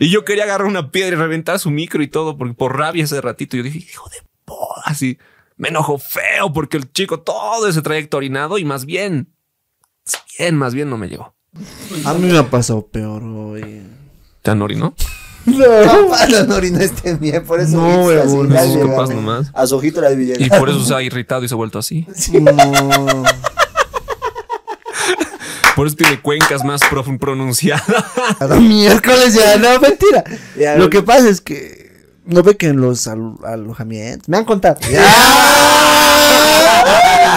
[0.00, 3.04] Y yo quería agarrar una piedra y reventar su micro y todo, porque por rabia
[3.04, 5.18] ese ratito yo dije, hijo de po, así.
[5.56, 9.28] Me enojó feo porque el chico todo ese trayecto orinado y más bien,
[10.38, 11.34] bien, más bien no me llegó.
[12.04, 13.82] A mí me ha pasado peor hoy.
[14.42, 14.62] ¿Te han
[15.54, 16.08] orinó?
[16.08, 17.76] Papá, no, no orinaste bien, por eso.
[17.76, 19.50] No, viste así, ya no, capaz nomás.
[19.54, 21.78] A su ojito la debí Y por eso se ha irritado y se ha vuelto
[21.78, 22.06] así.
[22.32, 23.22] No.
[25.76, 26.80] Por eso tiene cuencas más
[27.20, 27.84] pronunciadas.
[28.60, 30.24] Miércoles ya, no, mentira.
[30.58, 31.92] Ya, Lo que pasa es que
[32.24, 34.76] no ve que en los al- alojamientos me han contado.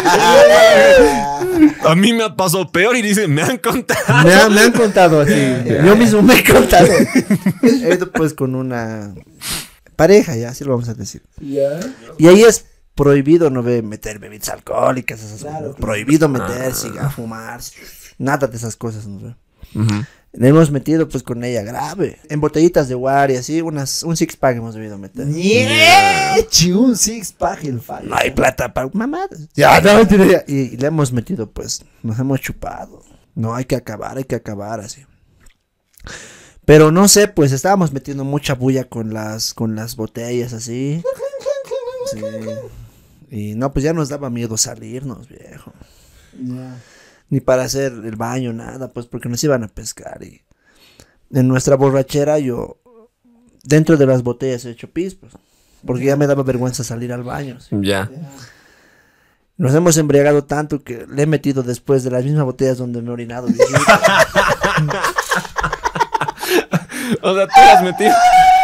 [1.86, 4.24] A mí me ha pasado peor y dice, me han contado.
[4.24, 5.34] Me, ha- me han contado así.
[5.86, 6.88] Yo mismo me he contado.
[7.64, 9.14] He ido pues con una
[9.96, 11.22] pareja, ya, así lo vamos a decir.
[12.18, 15.76] Y ahí es prohibido no ve meter bebidas alcohólicas, esas cosas.
[15.80, 17.60] Prohibido meter, a fumar,
[18.18, 19.36] nada de esas cosas, ¿no ve?
[19.76, 20.06] Ujú.
[20.34, 22.20] Le hemos metido pues con ella grave.
[22.30, 25.28] En botellitas de guardia, así, unas, un six pack hemos debido meter.
[25.28, 26.72] ¡Niechi!
[26.72, 28.08] Un six pack el fallo.
[28.08, 29.50] No hay plata para mamadas.
[29.54, 30.44] Ya, no, mentira, ya.
[30.48, 33.04] Y, y le hemos metido, pues, nos hemos chupado.
[33.36, 35.06] No, hay que acabar, hay que acabar así.
[36.64, 41.04] Pero no sé, pues estábamos metiendo mucha bulla con las, con las botellas así.
[42.12, 42.22] Sí.
[43.30, 45.74] Y no, pues ya nos daba miedo salirnos, viejo.
[47.32, 50.22] Ni para hacer el baño, nada, pues porque nos iban a pescar.
[50.22, 50.44] Y
[51.32, 52.78] en nuestra borrachera yo,
[53.64, 55.34] dentro de las botellas he hecho pis, pues.
[55.84, 57.60] Porque ya me daba vergüenza salir al baño.
[57.60, 57.76] sí.
[57.82, 58.12] Ya.
[59.58, 63.10] Nos hemos embriagado tanto que le he metido después de las mismas botellas donde me
[63.10, 63.48] he orinado.
[67.22, 68.14] O sea, tú le has metido.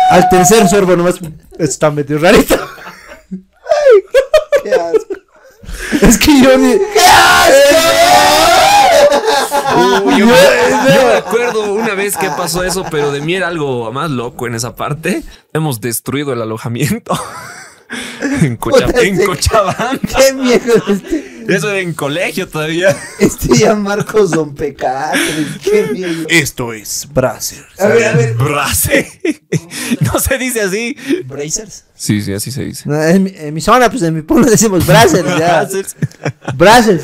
[0.09, 1.15] Al tercer sorbo nomás
[1.59, 2.55] está medio rarito.
[4.63, 5.15] Qué asco.
[6.01, 6.77] Es que yo ni...
[10.03, 13.47] Uy, yo, me, yo me acuerdo una vez que pasó eso, pero de mí era
[13.47, 15.23] algo más loco en esa parte.
[15.53, 17.19] Hemos destruido el alojamiento.
[18.19, 19.97] En, Cocha- en Cochabamba.
[20.17, 21.45] Qué miedo este.
[21.47, 22.93] Eso era en colegio todavía.
[23.17, 25.13] Este ya Marcos Don Pecado.
[25.63, 26.25] Qué miedo.
[26.27, 27.63] Esto es Bracer.
[27.79, 28.33] A ver, a ver.
[28.33, 29.09] Brase.
[30.01, 30.97] No se dice así.
[31.25, 31.85] Brazers.
[31.95, 32.83] Sí, sí, así se dice.
[32.89, 35.23] No, en, mi, en mi zona, pues en mi pueblo decimos Bracer.
[35.39, 35.65] ya.
[36.55, 37.03] Braces.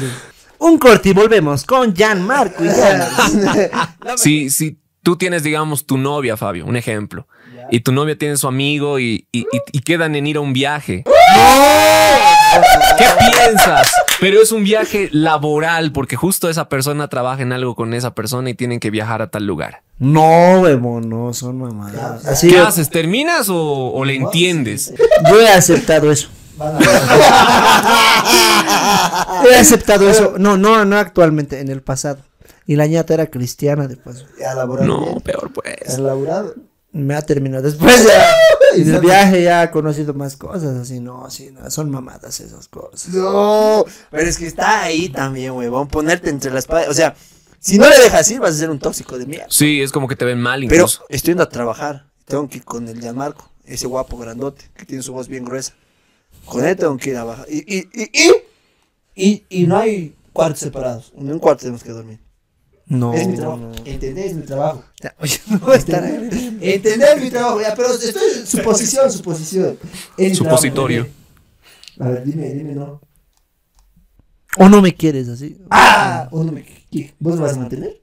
[0.64, 0.70] Sí.
[0.70, 3.02] Un corte y volvemos con Jan Marco y Jan.
[4.18, 7.28] Si, si tú tienes, digamos, tu novia, Fabio, un ejemplo,
[7.72, 10.54] y tu novia tiene su amigo y, y- y- y quedan en ir a un
[10.54, 11.04] viaje.
[12.98, 13.92] ¿Qué piensas?
[14.20, 18.50] Pero es un viaje laboral porque justo esa persona trabaja en algo con esa persona
[18.50, 19.82] y tienen que viajar a tal lugar.
[20.00, 22.26] No, huevón, no, son mamadas.
[22.26, 22.90] Así ¿Qué yo, haces?
[22.90, 24.94] ¿Terminas o, o le entiendes?
[25.30, 26.30] yo he aceptado eso.
[29.50, 30.36] He aceptado eso.
[30.38, 32.20] No, no, no actualmente, en el pasado.
[32.66, 34.26] Y la ñata era cristiana después.
[34.40, 34.88] Ya laborado.
[34.88, 35.76] No, peor pues.
[35.88, 36.56] Has laborado.
[36.92, 38.34] Me ha terminado después ya.
[38.76, 42.68] Y del viaje ya ha conocido más cosas, así, no, sí, no, son mamadas esas
[42.68, 43.10] cosas.
[43.14, 45.88] No, pero es que está ahí también, huevón.
[45.88, 46.90] Ponerte entre las paredes.
[46.90, 47.16] O sea,
[47.60, 49.46] si no le dejas ir, vas a ser un tóxico de mierda.
[49.50, 51.06] Sí, es como que te ven mal Pero incluso.
[51.10, 52.08] estoy yendo a trabajar.
[52.26, 55.74] Tengo que ir con el Gianmarco, ese guapo grandote, que tiene su voz bien gruesa.
[56.46, 57.46] Con él tengo que ir a bajar.
[57.48, 58.32] Y, y, y, y,
[59.16, 61.14] y, y no hay cuartos separados.
[61.18, 62.20] En un cuarto tenemos que dormir.
[62.86, 63.58] No, es mi trabajo.
[63.62, 63.72] no.
[63.86, 64.36] ¿Entendés?
[64.36, 64.84] mi trabajo.
[65.02, 67.62] Ya, Oye, no estar ¿Entendés mi trabajo?
[67.62, 69.78] Ya, pero estoy en su posición, su posición.
[70.18, 71.08] Es Supositorio.
[71.96, 73.02] trabajo, A ver, dime, dime, no.
[74.58, 75.58] O no me quieres así.
[75.72, 76.28] ¡Ah!
[76.32, 77.14] ¿Vos, no me, ¿qué?
[77.20, 78.03] ¿Vos me vas a mantener?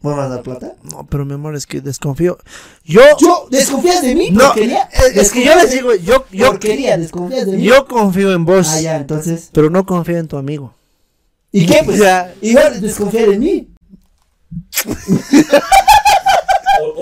[0.00, 0.74] ¿Vos me vas a dar plata?
[0.84, 2.38] No, pero mi amor, es que desconfío.
[2.84, 3.48] Yo, ¿Yo?
[3.50, 4.30] ¿Desconfías de mí?
[4.30, 4.88] no, ¿Porquería?
[4.92, 6.96] es, es que yo les digo, yo, yo, ¿Porquería?
[6.96, 7.62] ¿Desconfías de mí?
[7.64, 9.50] yo confío en vos, Ah, ya, entonces.
[9.52, 10.72] pero no confío en tu amigo.
[11.50, 11.82] ¿Y qué?
[11.84, 12.32] Pues Ya.
[12.40, 13.68] igual desconfiar de mí.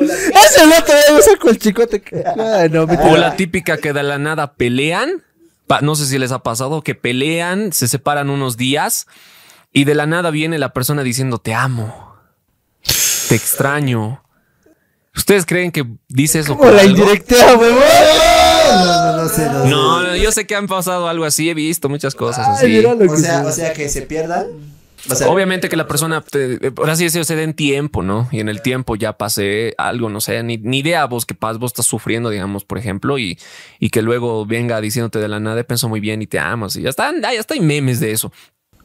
[0.00, 2.00] Ese el otro día me sacó el chicote.
[2.00, 2.85] que- Ay, no.
[2.85, 5.22] O la típica que de la nada pelean.
[5.66, 9.06] Pa- no sé si les ha pasado que pelean, se separan unos días
[9.72, 12.06] y de la nada viene la persona diciendo te amo,
[13.28, 14.22] te extraño.
[15.14, 16.98] ¿Ustedes creen que dice eso Como por la algo?
[16.98, 17.78] indirecta, huevón.
[18.68, 19.68] No, no, no sé, no sé.
[19.70, 22.66] No, no, yo sé que han pasado algo así, he visto muchas cosas Ay, así.
[22.68, 24.46] mira lo O sea, se- o sea, que se pierdan.
[25.08, 28.28] O sea, Obviamente que la persona, te- por así decirlo, se den tiempo, ¿no?
[28.32, 31.58] Y en el tiempo ya pasé algo, no sé, ni, ni idea vos que paz,
[31.58, 33.38] vos estás sufriendo, digamos, por ejemplo, y,
[33.78, 36.74] y que luego venga diciéndote de la nada, pensó muy bien y te amas.
[36.76, 38.32] Y ya están, ya está hay memes de eso.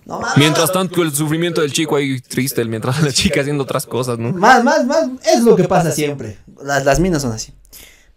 [0.05, 3.85] No, más, Mientras tanto, el sufrimiento del chico ahí triste, mientras la chica haciendo otras
[3.85, 4.31] cosas, ¿no?
[4.31, 6.37] más, más, más, es lo que pasa siempre.
[6.63, 7.53] Las, las minas son así.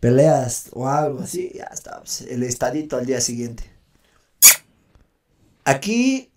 [0.01, 1.99] Peleas o algo así, ya está.
[2.01, 3.65] pues, el estadito al día siguiente.
[5.65, 6.31] Aquí,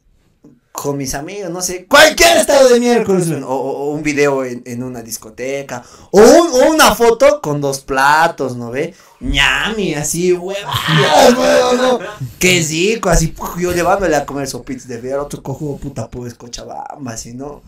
[0.80, 5.02] con mis amigos, no sé, cualquier estado de miércoles, o, un video en, en una
[5.02, 8.94] discoteca, o, un- o una foto con dos platos, ¿no ve?
[9.20, 10.62] ñami, así, huevón,
[11.78, 12.00] no.
[12.40, 17.14] Qué rico, así, yo llevándole a comer sopitas de ver, otro cojo, puta, pues, cochabamba,
[17.14, 17.64] así, ¿no?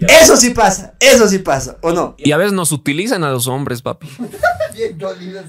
[0.00, 2.14] Eso sí pasa, eso sí pasa, ¿o no?
[2.18, 4.08] Y a veces nos utilizan a los hombres, papi.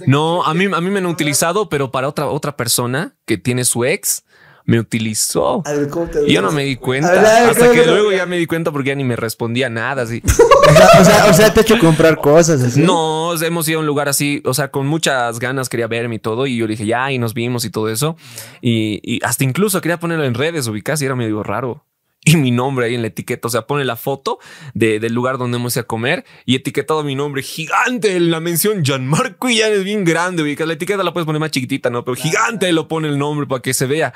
[0.08, 3.64] No, a mí, a mí me han utilizado, pero para otra, otra persona que tiene
[3.64, 4.24] su ex,
[4.70, 5.64] me utilizó.
[5.66, 7.12] A ver, ¿cómo te Y yo no me di cuenta.
[7.12, 10.04] Ver, hasta ¿cómo que luego ya me di cuenta porque ya ni me respondía nada.
[10.04, 10.22] Así.
[10.70, 12.82] O sea, o sea, o sea, te he hecho comprar cosas así.
[12.82, 16.20] No, hemos ido a un lugar así, o sea, con muchas ganas quería verme y
[16.20, 16.46] todo.
[16.46, 18.16] Y yo dije, ya, y nos vimos y todo eso.
[18.62, 21.86] Y, y hasta incluso quería ponerlo en redes, ubicarse y era medio raro.
[22.24, 24.38] Y mi nombre ahí en la etiqueta, o sea, pone la foto
[24.76, 28.40] de- del lugar donde hemos ido a comer y etiquetado mi nombre gigante en la
[28.40, 30.68] mención Gianmarco y ya es bien grande, ubicas.
[30.68, 32.06] La etiqueta la puedes poner más chiquitita, ¿no?
[32.06, 34.14] Pero gigante lo pone el nombre para que se vea.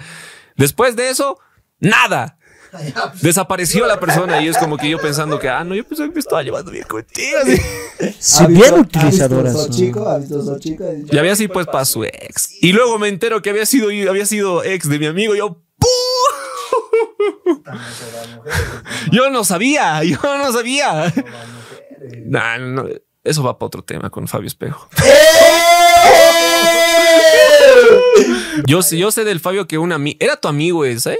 [0.55, 1.39] Después de eso,
[1.79, 2.37] nada.
[3.21, 6.11] Desapareció la persona y es como que yo pensando que, ah, no, yo pensé que
[6.11, 7.37] me estaba llevando bien contigo.
[8.19, 9.69] Si bien utilizadoras.
[9.79, 12.49] Y había así pues para su ex.
[12.61, 15.35] Y luego me entero que había sido, había sido ex de mi amigo.
[15.35, 15.89] Yo, ¡pum!
[19.11, 21.13] Yo no sabía, yo no sabía.
[22.25, 22.85] Nah, no,
[23.23, 24.89] eso va para otro tema con Fabio Espejo.
[28.67, 31.17] Yo, sé- yo sé del Fabio que un amigo, era tu amigo ese,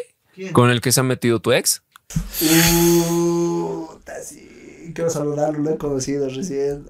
[0.52, 1.82] con el que se ha metido tu ex.
[2.32, 2.62] Sí.
[4.94, 6.86] Quiero saludarlo, lo he conocido recién.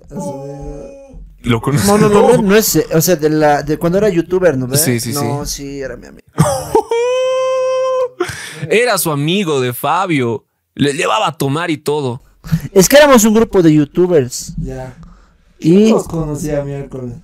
[1.44, 1.88] Lo conocí.
[1.88, 4.68] No, no, no, no, no es, o sea, de la, de cuando era youtuber, ¿no?
[4.68, 4.78] ve?
[4.78, 6.26] Sí, sí, No, sí, era mi amigo.
[8.70, 10.46] Era su amigo de Fabio.
[10.74, 12.22] Le llevaba a tomar y todo.
[12.72, 14.54] Es que éramos un grupo de youtubers.
[14.58, 14.96] Ya.
[15.60, 17.16] Y Los conocí a miércoles.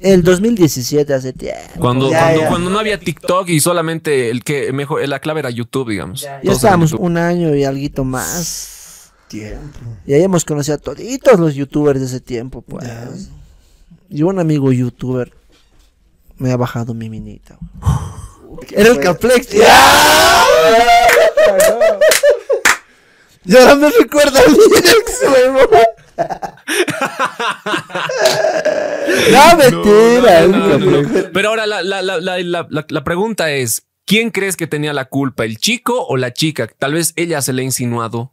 [0.00, 1.60] El 2017, hace tiempo.
[1.78, 2.48] Cuando, Ya, cuando, ya.
[2.48, 6.22] cuando no había TikTok y solamente el que mejor, la clave era YouTube, digamos.
[6.22, 9.12] Ya, Ya estábamos un año y algo más.
[9.28, 9.78] Tiempo.
[10.06, 12.86] Y ahí hemos conocido a toditos los youtubers de ese tiempo, pues.
[12.86, 13.08] Ya.
[14.08, 15.32] Y un amigo youtuber
[16.38, 17.58] me ha bajado mi minita.
[18.72, 19.54] Era el Caplex.
[23.44, 25.20] Y ahora me recuerda a mi ex.
[29.32, 30.46] No, mentira.
[30.46, 31.02] No, no, no, el no, no.
[31.08, 31.28] Caplex.
[31.32, 34.92] Pero ahora la, la, la, la, la, la- la pregunta es: ¿quién crees que tenía
[34.92, 35.44] la culpa?
[35.44, 36.68] ¿El chico o la chica?
[36.78, 38.32] Tal vez ella se le ha insinuado.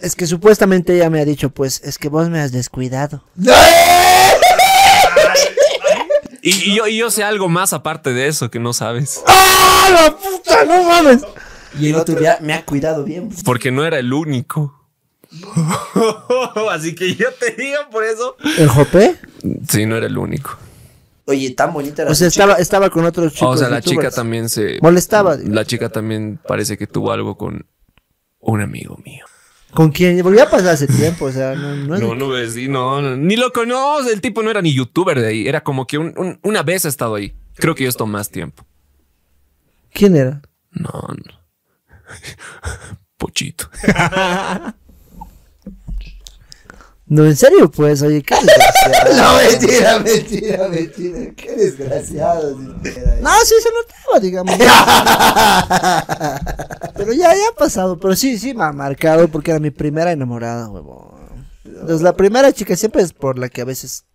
[0.00, 3.24] Es que supuestamente ella me ha dicho, pues, es que vos me has descuidado.
[6.46, 9.22] Y, y yo, y yo sé algo más aparte de eso que no sabes.
[9.26, 10.62] ¡Ah, la puta!
[10.66, 11.22] ¡No mames!
[11.80, 13.30] Y el otro día me ha cuidado bien.
[13.46, 14.83] Porque no era el único.
[16.70, 18.36] Así que yo te digo por eso.
[18.58, 19.16] ¿El Jope?
[19.68, 20.56] Sí, no era el único.
[21.26, 22.44] Oye, tan bonita era O sea, chica.
[22.44, 23.56] estaba, estaba con otros chicos.
[23.56, 24.78] o sea, la chica también se.
[24.82, 25.36] Molestaba.
[25.36, 27.66] La chica también parece que tuvo algo con
[28.40, 29.24] un amigo mío.
[29.72, 30.22] ¿Con quién?
[30.22, 33.00] Porque ya pasó hace tiempo, o sea, no, no es No, no ves, sí, no,
[33.02, 34.12] no, ni lo conoce.
[34.12, 35.48] El tipo no era ni youtuber de ahí.
[35.48, 37.34] Era como que un- un- una vez ha estado ahí.
[37.56, 38.64] Creo que yo esto más tiempo.
[39.92, 40.42] ¿Quién era?
[40.70, 41.40] No, no.
[43.16, 43.68] Pochito.
[47.06, 49.14] No, en serio, pues, oye, qué desgraciado.
[49.14, 51.34] No, mentira, mentira, mentira.
[51.36, 52.58] Qué desgraciado.
[52.58, 54.56] No, sí se notaba, digamos.
[56.96, 57.98] pero ya, ya ha pasado.
[57.98, 61.44] Pero sí, sí me ha marcado porque era mi primera enamorada, huevón.
[61.64, 64.06] Entonces, la primera chica siempre es por la que a veces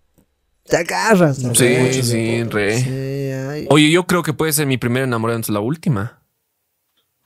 [0.65, 1.37] te agarras.
[1.39, 1.53] ¿no?
[1.53, 2.81] Sí, sí, re.
[2.81, 3.67] Sí, ay.
[3.69, 6.23] Oye, yo creo que puede ser mi primera enamorada entonces la última.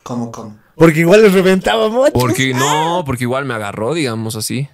[0.04, 0.58] ¿Cómo, cómo?
[0.76, 2.14] Porque igual les reventaba mucho.
[2.14, 4.68] Porque no, porque igual me agarró, digamos así.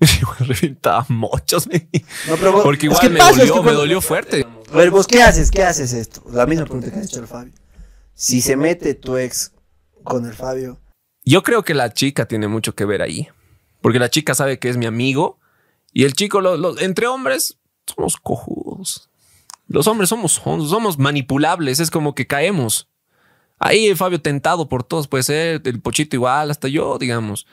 [0.40, 1.66] Reventaba muchos.
[1.66, 4.46] No, pero Porque es igual que me pasa, es dolió, me dolió fuerte.
[4.72, 5.50] A ver, vos, ¿qué haces?
[5.50, 6.22] ¿Qué haces esto?
[6.30, 7.52] La misma pregunta que ha hecho el Fabio.
[8.14, 9.52] Si se mete tu ex
[10.04, 10.78] con el Fabio,
[11.24, 13.28] Yo creo que la chica tiene mucho que ver ahí.
[13.82, 15.38] Porque la chica sabe que es mi amigo.
[15.92, 19.08] Y el chico, lo- lo- entre hombres, somos cojudos.
[19.68, 21.78] Los hombres somos, somos manipulables.
[21.80, 22.88] Es como que caemos.
[23.58, 25.60] Ahí el Fabio tentado por todos puede ser.
[25.64, 27.46] El pochito igual, hasta yo, digamos.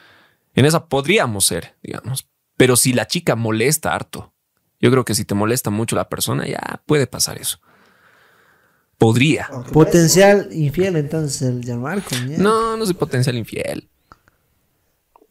[0.55, 2.25] En esa podríamos ser, digamos.
[2.57, 4.33] Pero si la chica molesta harto,
[4.79, 7.59] yo creo que si te molesta mucho la persona, ya puede pasar eso.
[8.97, 9.47] Podría.
[9.71, 12.15] Potencial infiel, entonces, el Gianmarco.
[12.37, 13.87] No, no soy potencial infiel.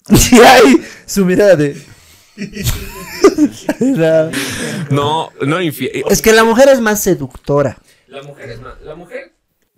[0.30, 1.76] Y ahí, su mirada de.
[4.90, 6.04] No, no infiel.
[6.08, 7.76] Es que la mujer es más seductora.
[8.06, 8.80] La mujer es más.
[8.82, 9.34] La mujer.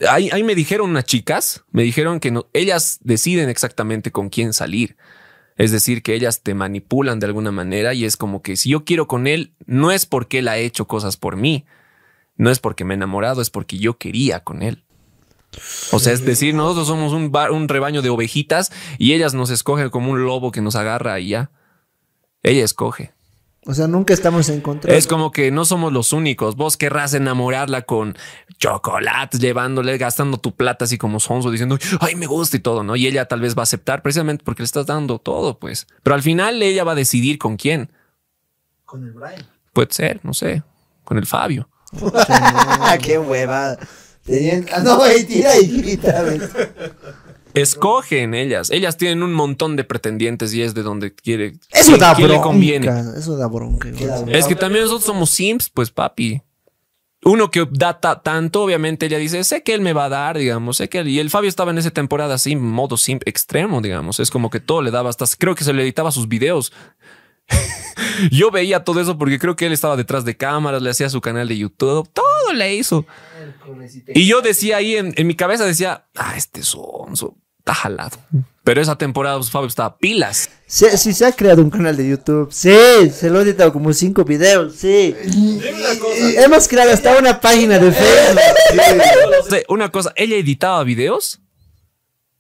[0.07, 4.53] Ahí, ahí me dijeron unas chicas, me dijeron que no, ellas deciden exactamente con quién
[4.53, 4.97] salir.
[5.59, 8.85] Es decir, que ellas te manipulan de alguna manera y es como que si yo
[8.85, 11.67] quiero con él, no es porque él ha hecho cosas por mí,
[12.37, 14.85] no es porque me he enamorado, es porque yo quería con él.
[15.91, 19.51] O sea, es decir, nosotros somos un, bar- un rebaño de ovejitas y ellas nos
[19.51, 21.51] escogen como un lobo que nos agarra y ya.
[22.45, 23.13] Ella escoge.
[23.71, 24.95] O sea, nunca estamos en contra.
[24.95, 26.57] Es como que no somos los únicos.
[26.57, 28.17] Vos querrás enamorarla con
[28.59, 32.97] chocolates, llevándole, gastando tu plata así como sonso, diciendo, ay, me gusta y todo, ¿no?
[32.97, 35.87] Y ella tal vez va a aceptar precisamente porque le estás dando todo, pues.
[36.03, 37.93] Pero al final ella va a decidir con quién.
[38.87, 39.45] con el Brian.
[39.75, 40.63] Puede ser, no sé,
[41.05, 41.69] con el Fabio.
[43.03, 43.79] qué huevada.
[44.25, 46.25] Tenían- Ah, no, ahí tira y grita.
[47.61, 48.71] Escogen ellas.
[48.71, 51.55] Ellas tienen un montón de pretendientes y es de donde quiere.
[51.71, 52.49] Eso da quién le bronca.
[52.49, 52.89] conviene.
[53.17, 53.89] Eso da bronca.
[54.29, 56.43] Es que también nosotros somos simps, pues papi.
[57.25, 60.39] Uno que da ta- tanto, obviamente ella dice, sé que él me va a dar,
[60.39, 61.09] digamos, sé que él...
[61.09, 64.21] Y el Fabio estaba en esa temporada así, modo simp extremo, digamos.
[64.21, 65.25] Es como que todo le daba hasta...
[65.37, 66.73] Creo que se le editaba sus videos.
[68.31, 71.21] Yo veía todo eso porque creo que él estaba detrás de cámaras, le hacía su
[71.21, 73.05] canal de YouTube, todo le hizo.
[74.15, 77.37] Y yo decía ahí en, en mi cabeza, decía, ah, este sonso,
[77.69, 78.17] está jalado.
[78.65, 80.51] Pero esa temporada pues, Fabio estaba pilas.
[80.67, 82.49] Sí, sí, se ha creado un canal de YouTube.
[82.51, 84.75] Sí, se lo he editado como cinco videos.
[84.77, 85.15] Sí.
[86.37, 89.63] Hemos creado hasta una página de Facebook.
[89.69, 91.41] Una cosa, ella editaba videos,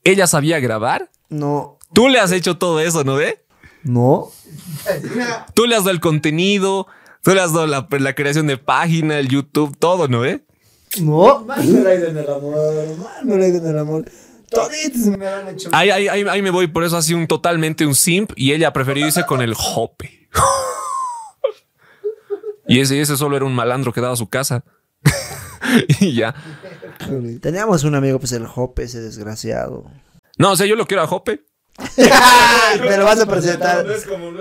[0.04, 1.10] ella sabía grabar.
[1.28, 3.44] No, Tú le has hecho todo eso, ¿no ve?
[3.82, 4.30] no.
[5.54, 6.86] Tú le has dado el contenido,
[7.22, 10.44] tú le has dado la, la creación de página, el YouTube, todo, ¿no ve?
[11.00, 11.44] No.
[11.44, 14.04] Más en el amor, más en el amor.
[14.50, 15.68] Toditos me lo han hecho.
[15.72, 18.52] Ahí, ahí, ahí, ahí me voy, por eso ha sido un totalmente un simp y
[18.52, 20.28] ella prefirió irse con el jope.
[22.66, 24.64] y ese, ese solo era un malandro que daba su casa.
[26.00, 26.34] y ya.
[27.40, 29.90] Teníamos un amigo, pues el Jope, ese desgraciado.
[30.36, 31.44] No, o sea, yo lo quiero a Jope.
[32.80, 33.86] Me lo vas a presentar.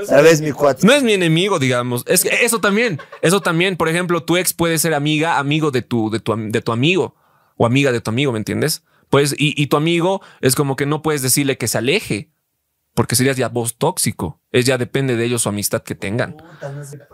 [0.07, 0.85] Tal vez mi cuate.
[0.85, 2.03] No es mi enemigo, digamos.
[2.07, 3.77] Es que eso también, eso también.
[3.77, 7.15] Por ejemplo, tu ex puede ser amiga, amigo de tu, de tu, de tu amigo
[7.55, 8.83] o amiga de tu amigo, ¿me entiendes?
[9.09, 12.29] Pues, y, y tu amigo es como que no puedes decirle que se aleje
[12.93, 14.39] porque serías ya vos tóxico.
[14.51, 16.35] Es ya depende de ellos su amistad que tengan.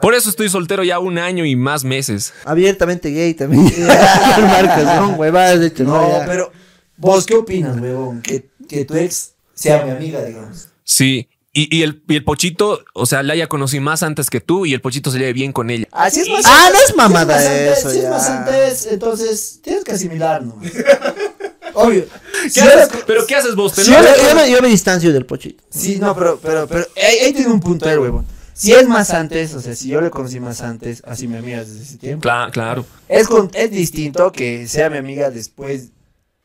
[0.01, 2.33] Por eso estoy soltero ya un año y más meses.
[2.45, 3.65] Abiertamente gay también.
[3.87, 5.83] Marcos, no, huevadas de hecho.
[5.83, 6.25] No, No, ya.
[6.25, 6.51] pero
[6.97, 8.21] vos qué opinas, huevón?
[8.21, 10.69] Que, que tu ex sea mi amiga, digamos.
[10.85, 11.27] Sí.
[11.55, 14.65] Y, y el, y el pochito, o sea, la haya conocido más antes que tú
[14.65, 15.85] y el pochito se lleve bien con ella.
[15.91, 18.03] Así es más Ah, antes, no es mamada si es más eso, antes, Si es
[18.05, 18.09] ya.
[18.09, 20.59] más antes, entonces tienes que asimilar, ¿no?
[21.73, 22.05] Obvio.
[22.43, 22.89] ¿Qué Si haces?
[22.91, 23.73] yo- ¿Pero qué haces vos?
[23.73, 25.63] ¿Te Sí, no- yo, yo me, yo me distancio del pochito.
[25.69, 28.25] Sí, no, pero, pero, pero, ahí, ahí tiene un punto el huevón.
[28.53, 31.59] Si es más antes, o sea, si yo le conocí más antes, así mi amiga
[31.59, 32.27] desde ese tiempo.
[32.29, 32.85] Cla- claro.
[33.09, 35.89] Es, con- es distinto que sea mi amiga después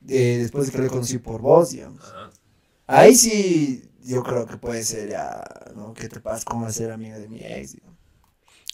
[0.00, 2.02] de, después de que le conocí por vos, digamos.
[2.86, 5.44] Ahí sí, yo creo que puede ser ya,
[5.76, 5.92] ¿no?
[5.92, 6.44] ¿Qué te pasa?
[6.46, 7.72] ¿Cómo vas a ser amiga de mi ex?
[7.74, 7.98] digamos.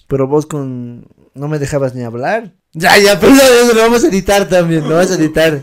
[0.07, 1.09] Pero vos con.
[1.35, 2.55] No me dejabas ni hablar.
[2.73, 4.88] Ya, ya, pero eso lo vamos a editar también.
[4.88, 5.61] Lo vamos a editar.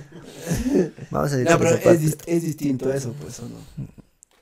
[1.12, 1.38] Vamos a.
[1.38, 3.58] No, pero es, es distinto eso, pues, ¿o no?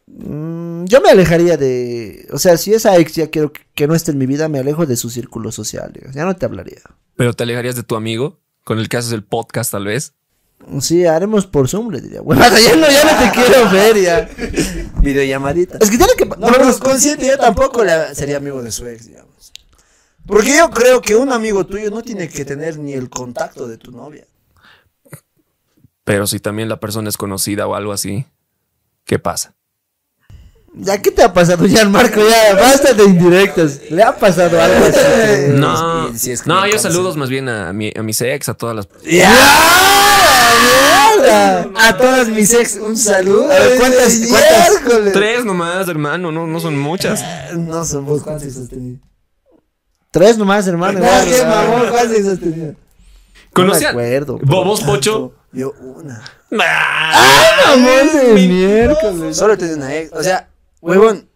[0.08, 2.28] Mm, yo me alejaría de.
[2.32, 4.60] O sea, si esa ex ya quiero que, que no esté en mi vida, me
[4.60, 5.92] alejo de su círculo social.
[5.94, 6.16] digamos.
[6.16, 6.82] Ya no te hablaría.
[7.16, 10.14] Pero te alejarías de tu amigo con el que haces el podcast, tal vez.
[10.82, 12.22] Sí, haremos por Zoom, le diría.
[12.24, 14.30] Bueno, ya no, ya no te quiero ver, ya.
[15.02, 15.78] Videollamadita.
[15.80, 16.26] Es que tiene que.
[16.26, 19.30] No, pero consciente yo tampoco le- sería amigo de su ex, digamos.
[20.26, 23.78] Porque yo creo que un amigo tuyo no tiene que tener ni el contacto de
[23.78, 24.26] tu novia.
[26.10, 28.26] Pero si también la persona es conocida o algo así,
[29.06, 29.54] ¿qué pasa?
[30.74, 32.20] ¿Ya qué te ha pasado, ya Marco?
[32.28, 33.80] Ya, basta de indirectas.
[33.92, 35.52] ¿Le ha pasado algo así?
[35.54, 38.56] No, sí, es que no, yo saludos más bien a, mi, a mis ex, a
[38.56, 38.88] todas las...
[39.04, 39.32] ¡Ya!
[41.76, 43.46] A todas mis ex, un saludo.
[43.52, 45.14] A ver, ¿cuántas- cuántas?
[45.14, 47.24] Tres nomás, hermano, no, no son muchas.
[47.56, 48.98] No son vos, ¿cuántas has tenido?
[50.10, 50.98] Tres nomás, hermano.
[50.98, 52.74] Igual, qué mamón, ¿cuántas has tenido?
[53.54, 53.94] ¿Conocían?
[53.94, 54.40] No me acuerdo.
[54.42, 55.36] ¿Vos, vos, Pocho?
[55.52, 56.24] Yo, una.
[56.60, 57.76] ¡Ah!
[57.76, 59.38] Mamón de miércoles.
[59.38, 60.12] Solo tenido una ex.
[60.14, 60.50] O sea,
[60.82, 61.28] huevón,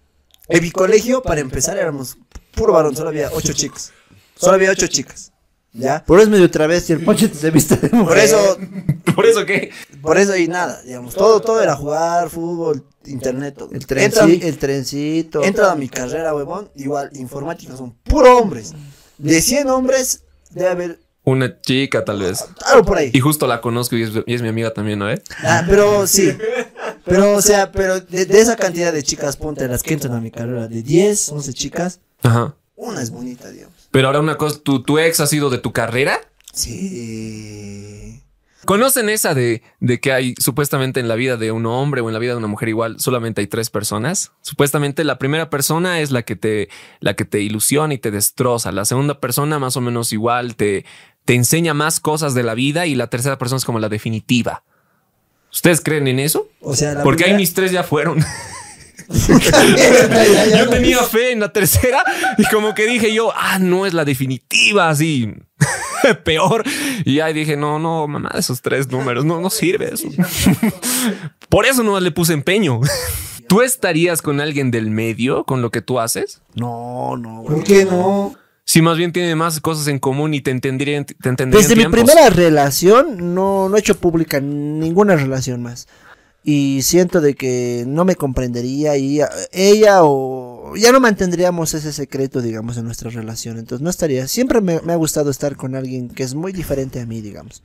[0.49, 2.17] en mi colegio, para empezar, éramos
[2.53, 3.91] puro varón, solo había ocho chicos.
[4.35, 5.31] Solo había ocho chicas.
[5.75, 6.03] ¿Ya?
[6.05, 8.07] Por eso es medio travesti, el pochito se viste de mujer.
[8.09, 8.57] Por eso,
[9.15, 9.71] ¿Por eso qué?
[10.03, 11.15] por eso y nada, digamos.
[11.15, 13.69] Todo, todo era jugar, fútbol, internet, todo.
[13.71, 15.43] El, Entra mi- trenci- el trencito.
[15.43, 18.73] Entra a mi carrera, huevón, igual, informática son puro hombres.
[19.17, 20.21] De 100 hombres,
[20.51, 22.43] debe haber Una chica, tal vez.
[22.65, 23.09] algo por ahí.
[23.13, 25.09] Y justo la conozco y es, y es mi amiga también, ¿no?
[25.09, 25.21] ¿Eh?
[25.43, 26.35] Ah, pero sí.
[27.05, 30.19] Pero, o sea, pero de, de esa cantidad de chicas, ponte las que entran a
[30.21, 32.55] mi carrera, de 10, 11 chicas, Ajá.
[32.75, 33.73] una es bonita, digamos.
[33.91, 36.19] Pero ahora una cosa, ¿tu, tu ex ha sido de tu carrera?
[36.53, 38.21] Sí.
[38.65, 42.13] ¿Conocen esa de, de que hay supuestamente en la vida de un hombre o en
[42.13, 44.31] la vida de una mujer igual solamente hay tres personas?
[44.41, 46.69] Supuestamente la primera persona es la que te,
[47.01, 48.71] la que te ilusiona y te destroza.
[48.71, 50.85] La segunda persona más o menos igual te,
[51.25, 54.63] te enseña más cosas de la vida y la tercera persona es como la definitiva.
[55.51, 56.47] ¿Ustedes creen en eso?
[56.61, 58.23] O sea, la Porque ahí primera- mis tres ya fueron.
[60.57, 62.03] yo tenía fe en la tercera
[62.37, 65.33] y como que dije yo, ah, no es la definitiva, así
[66.23, 66.63] peor.
[67.05, 70.07] Y ahí dije, no, no, mamá, esos tres números, no, no sirve eso.
[71.49, 72.79] Por eso no le puse empeño.
[73.47, 76.41] ¿Tú estarías con alguien del medio con lo que tú haces?
[76.55, 77.55] No, no, güey.
[77.55, 78.35] ¿Por qué no?
[78.65, 81.91] Si más bien tiene más cosas en común y te entenderían, te entenderían Desde mi
[81.91, 85.87] primera relación no, no he hecho pública ninguna relación más.
[86.45, 92.41] Y siento de que no me comprendería y ella o ya no mantendríamos ese secreto,
[92.41, 93.57] digamos, en nuestra relación.
[93.57, 94.27] Entonces no estaría.
[94.27, 97.63] Siempre me, me ha gustado estar con alguien que es muy diferente a mí, digamos.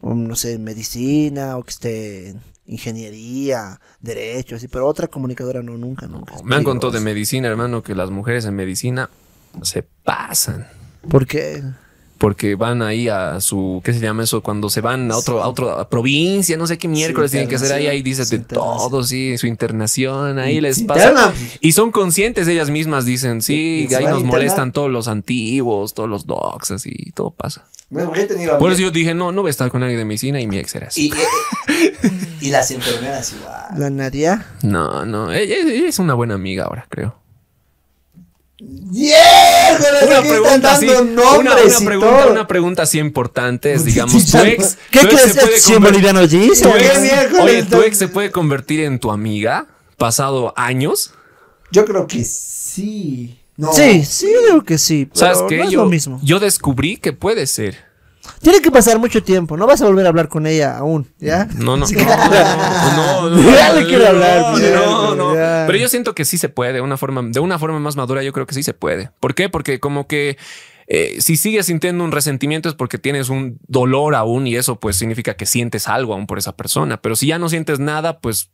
[0.00, 4.68] O, no sé, medicina o que esté en ingeniería, derecho, así.
[4.68, 6.34] Pero otra comunicadora no, nunca, nunca.
[6.44, 9.08] Me han contado de medicina, hermano, que las mujeres en medicina
[9.62, 10.66] se pasan.
[11.08, 11.62] ¿Por qué?
[12.18, 14.42] Porque van ahí a su, ¿qué se llama eso?
[14.42, 17.72] Cuando se van a otro, a otra provincia, no sé qué miércoles tienen que hacer
[17.72, 21.34] ahí, ahí dices de todo, sí, su internación, ahí les pasa.
[21.60, 26.26] Y son conscientes ellas mismas, dicen, sí, ahí nos molestan todos los antiguos, todos los
[26.26, 27.66] docs, así, todo pasa.
[27.90, 29.98] Bueno, porque he tenido Por eso yo dije, no, no voy a estar con alguien
[29.98, 31.08] de medicina y mi ex era así.
[31.08, 33.78] y, eh, eh, y las enfermeras igual.
[33.78, 34.46] La Nadia.
[34.62, 37.23] No, no, ella, ella es una buena amiga ahora, creo.
[38.58, 39.78] ¡Yeah!
[40.06, 42.32] Una pregunta así, una, nombres una y pregunta, todo.
[42.32, 44.78] una pregunta así importante es, digamos, tu ex.
[44.90, 45.32] ¿Qué tu ex crees?
[45.34, 46.62] se puede ¿Es 100 conver- bolivianos dice?
[46.64, 51.12] tu ¿Qué ex- miércoles Oye, tu ex se puede convertir en tu amiga pasado años.
[51.72, 53.40] Yo creo que sí.
[53.56, 53.72] No.
[53.72, 55.06] Sí, sí, yo digo que sí.
[55.06, 55.58] Pero ¿Sabes qué?
[55.58, 56.20] No es yo, lo mismo.
[56.22, 57.76] yo descubrí que puede ser.
[58.40, 59.56] Tiene que pasar mucho tiempo.
[59.56, 61.46] No vas a volver a hablar con ella aún, ¿ya?
[61.56, 61.96] No, no, Sí.
[61.96, 65.32] no, no, no, Ya le quiero hablar, no, no.
[65.66, 68.32] Pero yo siento que sí se puede, una forma, de una forma más madura, yo
[68.32, 69.10] creo que sí se puede.
[69.20, 69.48] ¿Por qué?
[69.48, 70.36] Porque como que
[70.86, 74.96] eh, si sigues sintiendo un resentimiento es porque tienes un dolor aún y eso pues
[74.96, 77.00] significa que sientes algo aún por esa persona.
[77.00, 78.50] Pero si ya no sientes nada, pues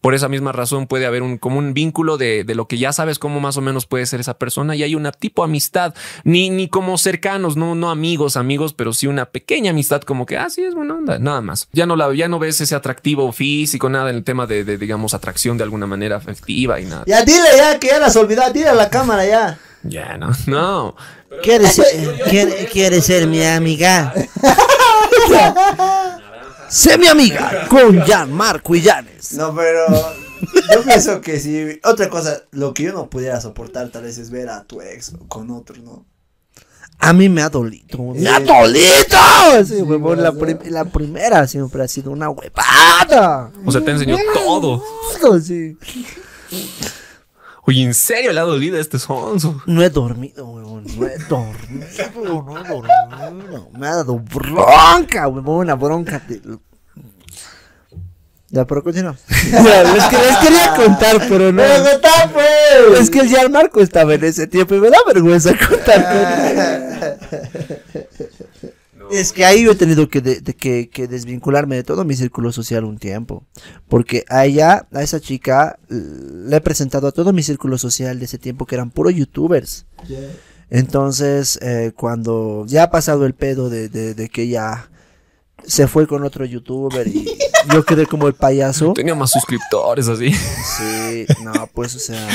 [0.00, 2.92] por esa misma razón puede haber un como un vínculo de, de lo que ya
[2.92, 5.94] sabes cómo más o menos puede ser esa persona y hay una tipo amistad,
[6.24, 10.36] ni, ni como cercanos, no, no amigos, amigos, pero sí una pequeña amistad como que,
[10.36, 11.68] ah, sí, es buena onda, nada más.
[11.72, 14.78] Ya no, la, ya no ves ese atractivo físico, nada en el tema de, de,
[14.78, 17.04] digamos, atracción de alguna manera afectiva y nada.
[17.06, 18.52] Ya dile ya que ya las olvidado.
[18.52, 19.58] Dile a la cámara ya.
[19.82, 20.96] Ya, no, no.
[21.42, 21.86] ¿Quieres ser,
[22.28, 24.12] quiere, quiere ser mi amiga?
[26.68, 29.32] sé mi amiga con Jan Marco y Llanes.
[29.32, 29.86] No, pero
[30.72, 34.30] yo pienso que si otra cosa, lo que yo no pudiera soportar tal vez es
[34.30, 36.06] ver a tu ex con otro, ¿no?
[37.00, 38.12] A mí me ha dolido.
[38.14, 39.64] ¡Me ha dolido!
[39.64, 43.52] Sí, Sí, huevón, la, la primera siempre ha sido una huevada.
[43.64, 44.82] O sea, te enseñó todo.
[45.40, 45.76] Sí.
[47.68, 49.60] Oye, ¿en serio le ha dolido a este sonso?
[49.66, 50.84] No he dormido, huevón.
[50.98, 53.68] No he dormido, no he dormido.
[53.78, 56.18] Me ha dado bronca, huevón, una bronca.
[56.26, 56.40] de-
[58.48, 59.20] Ya, pero continuamos.
[59.52, 61.60] Ya, les, que- les quería contar, pero no.
[61.62, 63.00] ¡Pero está pues!
[63.00, 67.18] Es que el Jan Marco estaba en ese tiempo y me da vergüenza contar.
[69.10, 72.14] Es que ahí yo he tenido que, de- de que, que desvincularme de todo mi
[72.14, 73.44] círculo social un tiempo.
[73.88, 78.24] Porque a ella, a esa chica, le he presentado a todo mi círculo social de
[78.26, 79.86] ese tiempo que eran puros youtubers.
[80.70, 84.90] Entonces, eh, cuando ya ha pasado el pedo de, de, de que ella
[85.64, 87.26] se fue con otro youtuber y
[87.72, 88.92] yo quedé como el payaso.
[88.92, 90.32] Tenía más suscriptores así.
[90.32, 92.28] Sí, no, pues, o sea,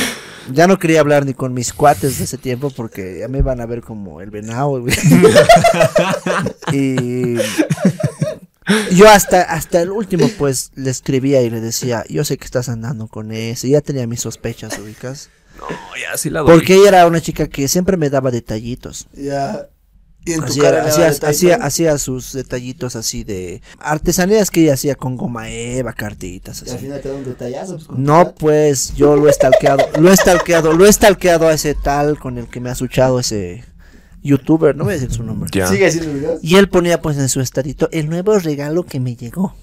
[0.51, 3.61] ya no quería hablar ni con mis cuates de ese tiempo porque ya me iban
[3.61, 4.95] a ver como el venado, güey.
[6.71, 7.35] y
[8.95, 12.69] yo hasta, hasta el último, pues, le escribía y le decía, yo sé que estás
[12.69, 15.29] andando con ese, ya tenía mis sospechas, ubicas.
[15.57, 15.67] No,
[15.99, 16.55] ya sí la dolió.
[16.55, 19.07] Porque ella era una chica que siempre me daba detallitos.
[19.13, 19.67] Ya.
[20.25, 25.17] Y en tu Hacía, hacía, hacía, sus detallitos así de artesanías que ella hacía con
[25.17, 26.85] goma eva, cartitas, Y al así.
[26.85, 27.77] final te da un detallazo.
[27.77, 31.75] pues, No, pues yo lo he stalkeado, lo he stalkeado, lo he stalkeado a ese
[31.75, 33.65] tal con el que me ha suchado ese
[34.21, 35.49] youtuber, no voy a decir su nombre.
[35.53, 35.67] Ya.
[35.67, 36.39] Sigue haciendo videos.
[36.41, 39.53] Y él ponía pues en su estadito el nuevo regalo que me llegó.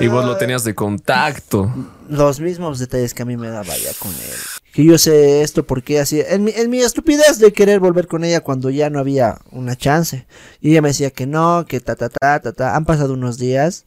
[0.00, 1.72] Y vos lo tenías de contacto.
[2.12, 4.36] Los mismos detalles que a mí me daba ya con él.
[4.74, 8.22] Que yo sé esto porque así, en mi, en mi estupidez de querer volver con
[8.24, 10.26] ella cuando ya no había una chance.
[10.60, 12.76] Y ella me decía que no, que ta ta ta ta ta.
[12.76, 13.84] Han pasado unos días.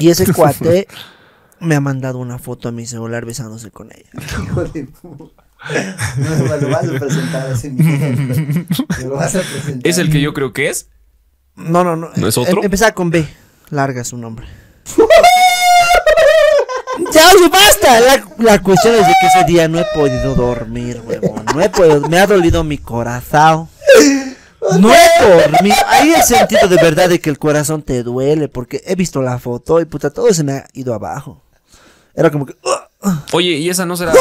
[0.00, 0.86] Y ese cuate
[1.60, 4.10] me ha mandado una foto a mi celular besándose con ella.
[4.44, 5.32] Hijo de pu-
[6.18, 7.70] No me lo vas a presentar así.
[9.02, 9.80] Lo vas a presentar.
[9.90, 10.88] ¿Es el que yo creo que es?
[11.56, 12.10] No, no, no.
[12.14, 12.58] ¿No es otro?
[12.58, 13.26] Em- empezaba con B.
[13.70, 14.46] Larga su nombre.
[17.12, 18.00] ya, basta.
[18.38, 21.44] La, cuestión es de que ese día no he podido dormir, huevón.
[21.54, 22.00] No he podido.
[22.08, 23.68] Me ha dolido mi corazón.
[24.80, 25.76] No he dormido.
[25.88, 28.48] Ahí el sentido de verdad de que el corazón te duele.
[28.48, 31.42] Porque he visto la foto y puta, todo se me ha ido abajo.
[32.14, 32.52] Era como que.
[32.52, 32.85] ¡uh!
[33.32, 34.12] Oye, y esa no será.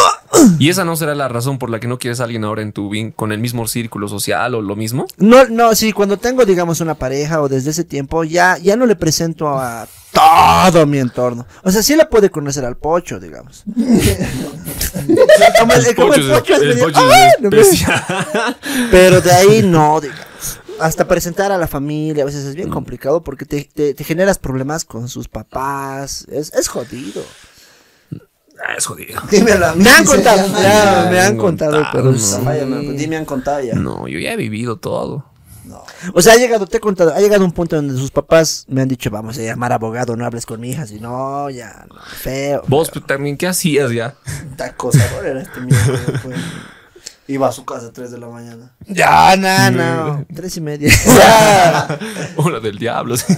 [0.59, 2.71] ¿Y esa no será la razón por la que no quieres a alguien ahora en
[2.73, 5.05] tu con el mismo círculo social o lo mismo?
[5.17, 8.85] No, no, sí, cuando tengo, digamos, una pareja o desde ese tiempo, ya, ya no
[8.85, 9.87] le presento a
[10.71, 11.45] todo mi entorno.
[11.63, 13.63] O sea, sí le puede conocer al pocho, digamos.
[15.59, 18.03] como el, como el pocho es el medio, pocho es no me- especial.
[18.91, 20.25] Pero de ahí no, digamos.
[20.79, 24.37] Hasta presentar a la familia a veces es bien complicado porque te, te- te generas
[24.39, 26.25] problemas con sus papás.
[26.29, 27.21] Es, es jodido.
[28.63, 29.21] Ah, es jodido.
[29.31, 32.93] Dímelo a mí, Me han contado, ya, me han contado, pero no.
[32.93, 33.75] Dime, han contado ya.
[33.75, 35.25] No, yo ya he vivido todo.
[36.13, 38.81] O sea, ha llegado, te he contado, ha llegado un punto donde sus papás me
[38.81, 41.99] han dicho, vamos a llamar abogado, no hables con mi hija, si no, ya, no,
[42.01, 42.63] feo.
[42.67, 44.15] Vos pues, también, ¿qué hacías ya?
[44.59, 46.21] Acosador era este mierda.
[46.21, 46.37] pues.
[47.27, 48.71] Iba a su casa a 3 de la mañana.
[48.85, 50.93] Ya, no, no, tres y media.
[52.35, 53.17] Hola del diablo.
[53.17, 53.33] sí.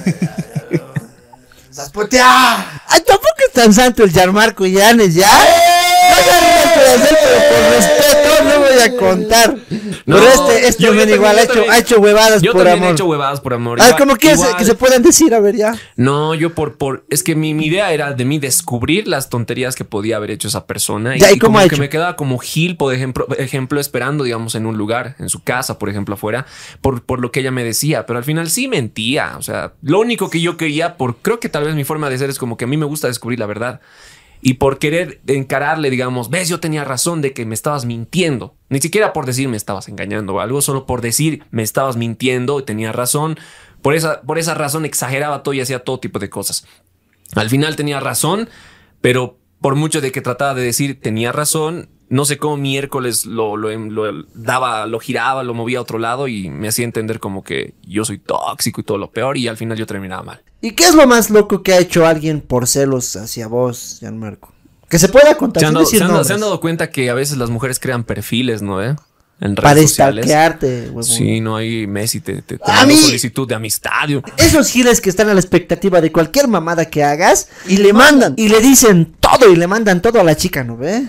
[1.77, 2.81] ¡Estás putea!
[2.87, 5.27] Ay, tampoco es tan santo el Yarmarco Llanes, ya.
[5.29, 8.36] No sabía qué hacer, pero por respeto no
[8.73, 9.57] voy a contar.
[10.05, 12.91] No, pero este, este men igual ha hecho, ha hecho huevadas Yo por también he
[12.91, 13.79] hecho huevadas por amor.
[13.79, 15.33] A ver, Igual- ¿cómo quieres igual- que se puedan decir?
[15.33, 15.75] A ver, ya.
[15.95, 19.75] No, yo por, por, es que mi, mi idea era de mí descubrir las tonterías
[19.75, 21.17] que podía haber hecho esa persona.
[21.17, 21.81] Ya, ¿y cómo como ha que hecho?
[21.81, 25.77] me quedaba como Gil, por ejemplo, ejemplo, esperando, digamos, en un lugar, en su casa,
[25.79, 26.45] por ejemplo, afuera,
[26.81, 28.05] por, por lo que ella me decía.
[28.05, 29.35] Pero al final sí mentía.
[29.37, 32.17] O sea, lo único que yo quería, por, creo que tal vez mi forma de
[32.17, 33.81] ser es como que a mí me gusta descubrir la verdad.
[34.41, 38.55] Y por querer encararle, digamos, ves, yo tenía razón de que me estabas mintiendo.
[38.69, 42.59] Ni siquiera por decir me estabas engañando o algo, solo por decir me estabas mintiendo
[42.59, 43.37] y tenía razón.
[43.81, 46.65] Por esa, por esa razón exageraba todo y hacía todo tipo de cosas.
[47.35, 48.49] Al final tenía razón,
[49.01, 53.57] pero por mucho de que trataba de decir tenía razón, no sé cómo miércoles lo,
[53.57, 57.43] lo, lo daba, lo giraba, lo movía a otro lado y me hacía entender como
[57.43, 60.41] que yo soy tóxico y todo lo peor y al final yo terminaba mal.
[60.61, 64.53] ¿Y qué es lo más loco que ha hecho alguien por celos hacia vos, Gianmarco?
[64.89, 65.59] Que se pueda contar.
[65.59, 66.27] Se han, sin dado, decir se han dado- nombres.
[66.27, 68.81] se han dado cuenta que a veces las mujeres crean perfiles, ¿no?
[68.81, 68.95] eh?
[69.39, 70.25] En redes Para sociales.
[70.25, 71.03] stalkearte, huevón.
[71.03, 74.07] Sí, no hay Messi, te, te, te A mando mí- solicitud de amistad.
[74.07, 77.93] yo- Esos giles que están a la expectativa de cualquier mamada que hagas y le
[77.93, 81.03] mandan y le dicen todo y le mandan todo a la chica, ¿no ve?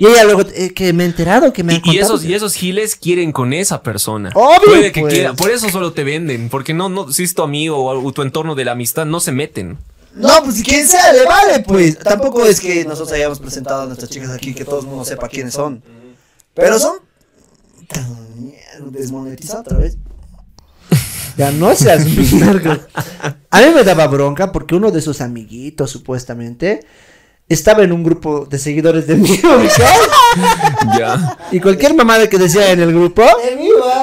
[0.00, 2.20] Y ella luego eh, que me he enterado que me han Y, y contado esos,
[2.22, 4.30] que- y esos giles quieren con esa persona.
[4.34, 5.12] Obvio, Puede que pues.
[5.12, 5.34] quiera.
[5.34, 6.48] Por eso solo te venden.
[6.48, 9.30] Porque no, no, si es tu amigo o tu entorno de la amistad, no se
[9.30, 9.76] meten.
[10.14, 11.98] No, pues quien sea, le vale, pues.
[11.98, 15.28] Tampoco es que nosotros hayamos presentado a nuestras chicas aquí que todo el mundo sepa
[15.28, 15.82] quiénes son.
[16.54, 16.98] Pero son.
[18.90, 19.96] Desmonetizado otra vez.
[21.36, 22.86] Ya no seas mierda.
[23.50, 26.86] A mí me daba bronca porque uno de sus amiguitos, supuestamente,
[27.48, 29.92] estaba en un grupo de seguidores de mí, ¿ubicas?
[30.98, 31.38] Ya.
[31.50, 33.24] Y cualquier mamada que decía en el grupo,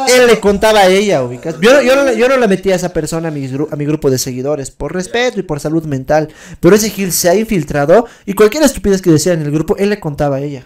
[0.08, 1.56] él le contaba a ella, ubicas.
[1.62, 3.68] Yo, no- yo, no, le- yo no le metía a esa persona a mi, gru-
[3.72, 6.30] a mi grupo de seguidores, por respeto y por salud mental.
[6.60, 9.90] Pero ese Gil se ha infiltrado y cualquier estupidez que decía en el grupo, él
[9.90, 10.66] le contaba a ella.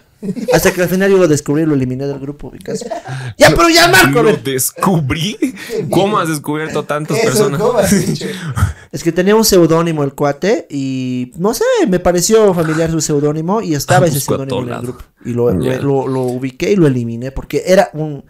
[0.52, 2.82] Hasta que al final yo lo descubrí y lo eliminé del grupo, ubicas.
[3.36, 5.36] Ya, pero ya, Marco, a Lo descubrí.
[5.90, 7.60] ¿Cómo has descubierto tantas Eso, personas?
[7.60, 8.26] ¿cómo has dicho?
[8.92, 13.60] Es que tenía un seudónimo el cuate y no sé, me pareció familiar su seudónimo
[13.60, 15.04] y estaba Ah, ese seudónimo en el grupo.
[15.24, 15.76] Y lo, lo- Ya.
[15.80, 18.24] lo- lo ubiqué y lo eliminé porque era un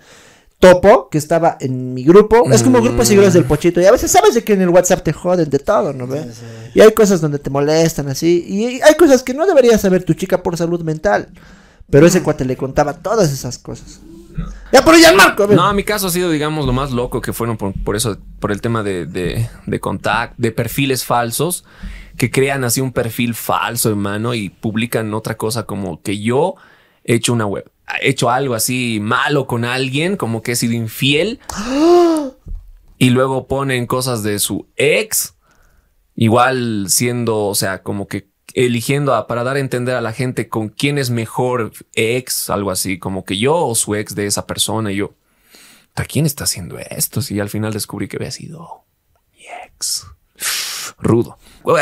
[0.59, 2.51] topo que estaba en mi grupo.
[2.51, 3.81] Es como grupo de seguidores del pochito.
[3.81, 6.43] Y a veces sabes de que en el WhatsApp te joden de todo, ¿no ves?
[6.75, 8.45] Y hay cosas donde te molestan así.
[8.49, 11.29] Y hay cosas que no debería saber tu chica por salud mental.
[11.91, 14.01] Pero ese cuate le contaba todas esas cosas.
[14.73, 15.47] Ya, pero ya Marco.
[15.47, 18.53] No, mi caso ha sido, digamos, lo más loco que fueron por, por eso, por
[18.53, 21.65] el tema de, de, de contact, de perfiles falsos,
[22.17, 26.57] que crean así un perfil falso, hermano, y publican otra cosa como que yo
[27.05, 31.41] he hecho una web, hecho algo así malo con alguien, como que he sido infiel,
[32.99, 35.35] y luego ponen cosas de su ex,
[36.15, 40.71] igual siendo, o sea, como que eligiendo para dar a entender a la gente con
[40.71, 44.93] quién es mejor ex, algo así, como que yo o su ex de esa persona,
[44.93, 45.15] y yo,
[45.95, 47.23] ¿a quién está haciendo esto?
[47.23, 48.85] Si al final descubrí que había sido
[49.33, 50.07] mi ex.
[50.99, 51.39] Rudo.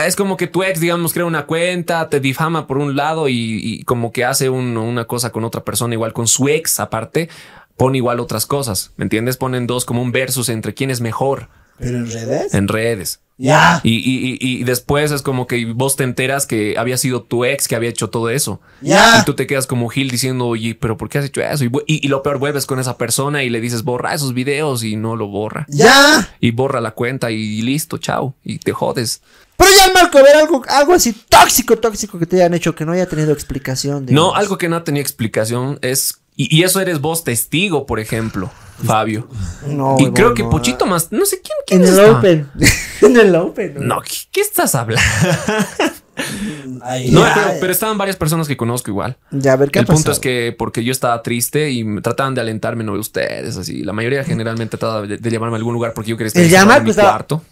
[0.07, 3.35] Es como que tu ex, digamos, crea una cuenta, te difama por un lado y,
[3.62, 7.28] y como que hace un- una cosa con otra persona, igual con su ex aparte,
[7.76, 8.93] pone igual otras cosas.
[8.97, 9.37] ¿Me entiendes?
[9.37, 11.49] Ponen dos como un versus entre quién es mejor
[11.79, 12.55] ¿Pero en redes?
[12.55, 13.20] en redes.
[13.37, 13.81] Ya.
[13.83, 17.45] Y, y- y- y después es como que vos te enteras que había sido tu
[17.45, 18.61] ex que había hecho todo eso.
[18.81, 19.18] Ya.
[19.20, 21.64] Y tú te quedas como Gil diciendo, oye, pero ¿por qué has hecho eso?
[21.64, 24.95] Y, y- lo peor, vuelves con esa persona y le dices, borra esos videos y
[24.95, 25.66] no lo borra.
[25.68, 26.29] Ya.
[26.39, 28.37] Y borra la cuenta y listo, chao.
[28.45, 29.20] Y te jodes.
[29.57, 32.85] Pero ya Marco, a ver algo, algo así tóxico, tóxico que te hayan hecho que
[32.85, 34.03] no haya tenido explicación.
[34.03, 34.37] No, digamos.
[34.37, 36.20] algo que no ha tenido explicación es...
[36.37, 38.51] Y, y eso eres vos testigo, por ejemplo,
[38.85, 39.28] Fabio.
[39.68, 40.43] No, y creo que.
[40.45, 41.12] Pochito más...
[41.12, 41.57] No sé quién...
[41.66, 42.11] quién En el?
[42.11, 42.51] Open.
[43.03, 43.74] en el Open.
[43.87, 45.03] No, ¿qué, qué estás hablando?
[46.82, 47.35] Ay, No, ya.
[47.35, 49.16] pero, pero estaban varias personas que conozco igual.
[49.32, 50.12] Ya, a ver, ¿qué el ha punto pasado?
[50.12, 53.82] es que porque yo estaba triste y me trataban de alentarme, no ustedes, así.
[53.82, 56.51] La mayoría generalmente trataba de, de llevarme a algún lugar porque yo quería estar El
[56.51, 57.43] llamar, en mi pues, estaba- cuarto.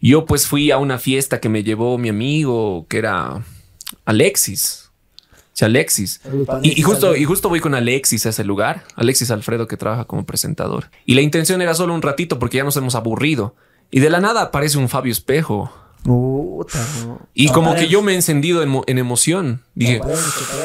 [0.00, 3.42] Yo pues fui a una fiesta que me llevó mi amigo, que era
[4.04, 4.87] Alexis.
[5.62, 6.20] Alexis.
[6.62, 8.84] Y, y justo, y justo voy con Alexis a ese lugar.
[8.96, 10.90] Alexis Alfredo que trabaja como presentador.
[11.06, 13.54] Y la intención era solo un ratito porque ya nos hemos aburrido.
[13.90, 15.72] Y de la nada aparece un Fabio Espejo.
[16.04, 17.20] Puta, no.
[17.34, 19.62] Y como que yo me he encendido en, mo- en emoción.
[19.74, 20.00] Dije,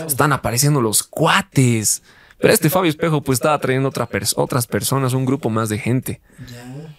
[0.08, 2.04] están apareciendo los cuates.
[2.40, 5.80] Pero este Fabio Espejo pues estaba trayendo otra pers- otras personas, un grupo más de
[5.80, 6.22] gente.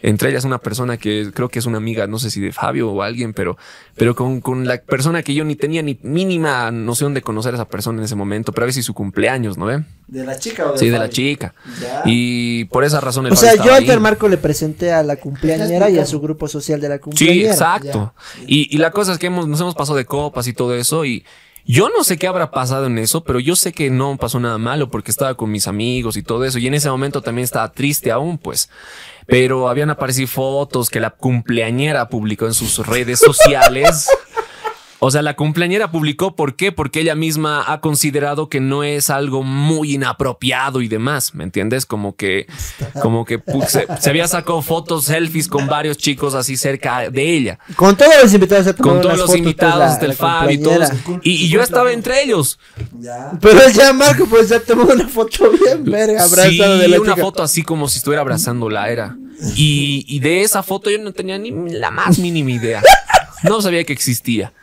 [0.06, 2.90] Entre ellas una persona que creo que es una amiga, no sé si de Fabio
[2.90, 3.56] o alguien, pero,
[3.96, 7.56] pero con, con la persona que yo ni tenía ni mínima noción de conocer a
[7.56, 9.82] esa persona en ese momento, pero a ver si su cumpleaños, ¿no ve?
[10.06, 11.54] ¿De la chica o de Sí, de la chica.
[11.80, 12.02] Ya.
[12.04, 15.16] Y por esa razón el O Fabio sea, yo al Marco le presenté a la
[15.16, 17.50] cumpleañera y a su grupo social de la Sí, cumpleañera.
[17.52, 18.12] exacto.
[18.46, 21.06] Y, y la cosa es que hemos, nos hemos pasado de copas y todo eso
[21.06, 21.24] y
[21.66, 24.58] yo no sé qué habrá pasado en eso, pero yo sé que no pasó nada
[24.58, 27.72] malo porque estaba con mis amigos y todo eso y en ese momento también estaba
[27.72, 28.68] triste aún, pues.
[29.26, 34.08] Pero habían aparecido fotos que la cumpleañera publicó en sus redes sociales.
[35.06, 36.72] O sea, la cumpleañera publicó, ¿por qué?
[36.72, 41.84] Porque ella misma ha considerado que no es algo muy inapropiado y demás, ¿me entiendes?
[41.84, 42.46] Como que,
[43.02, 43.38] como que
[43.68, 47.58] se, se había sacado fotos, selfies con varios chicos así cerca de ella.
[47.76, 48.64] Con todos los invitados.
[48.64, 50.88] se Con todos los pues, invitados, la- hasta el la Fab y todos.
[51.22, 52.58] Y, y yo estaba entre ellos.
[52.98, 53.32] Ya.
[53.42, 56.98] Pero ya Marco pues se ha tomado una foto bien verga, abrazado Sí, de la
[57.00, 57.22] una chica.
[57.26, 59.18] foto así como si estuviera abrazándola era.
[59.54, 62.82] Y, y de esa foto yo no tenía ni la más mínima idea.
[63.42, 64.54] No sabía que existía.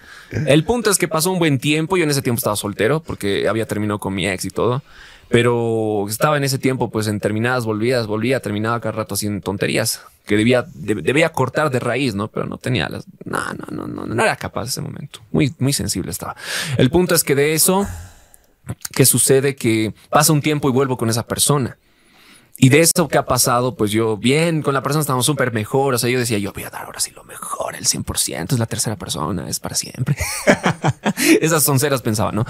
[0.48, 1.98] El punto es que pasó un buen tiempo.
[1.98, 4.82] Yo en ese tiempo estaba soltero porque había terminado con mi ex y todo.
[5.30, 10.02] Pero estaba en ese tiempo, pues en terminadas volvías, volvía, terminaba cada rato haciendo tonterías
[10.26, 12.28] que debía, de- debía cortar de raíz, ¿no?
[12.28, 15.22] Pero no tenía las, no, no, no, no, no era capaz ese momento.
[15.32, 16.36] Muy, muy sensible estaba.
[16.78, 17.88] El punto es que de eso,
[18.94, 21.78] que sucede que pasa un tiempo y vuelvo con esa persona.
[22.64, 25.96] Y de eso que ha pasado, pues yo bien, con la persona estamos súper mejor.
[25.96, 28.60] O sea, yo decía, yo voy a dar ahora sí lo mejor, el 100%, es
[28.60, 30.16] la tercera persona, es para siempre.
[31.42, 32.46] Esas sonceras pensaba, ¿no?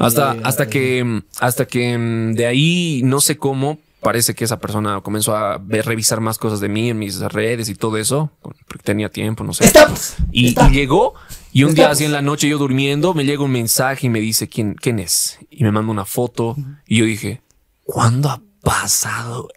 [0.00, 5.00] Hasta, hasta que, hasta que mm, de ahí, no sé cómo, parece que esa persona
[5.00, 8.82] comenzó a ver, revisar más cosas de mí en mis redes y todo eso, porque
[8.82, 9.64] tenía tiempo, no sé.
[9.64, 10.16] Estamos.
[10.32, 11.14] Y, y llegó,
[11.52, 11.98] y un día Estamos.
[11.98, 14.98] así en la noche yo durmiendo, me llega un mensaje y me dice quién, quién
[14.98, 15.38] es.
[15.52, 16.56] Y me manda una foto.
[16.84, 17.42] Y yo dije,
[17.84, 18.28] ¿cuándo
[18.62, 19.48] pasado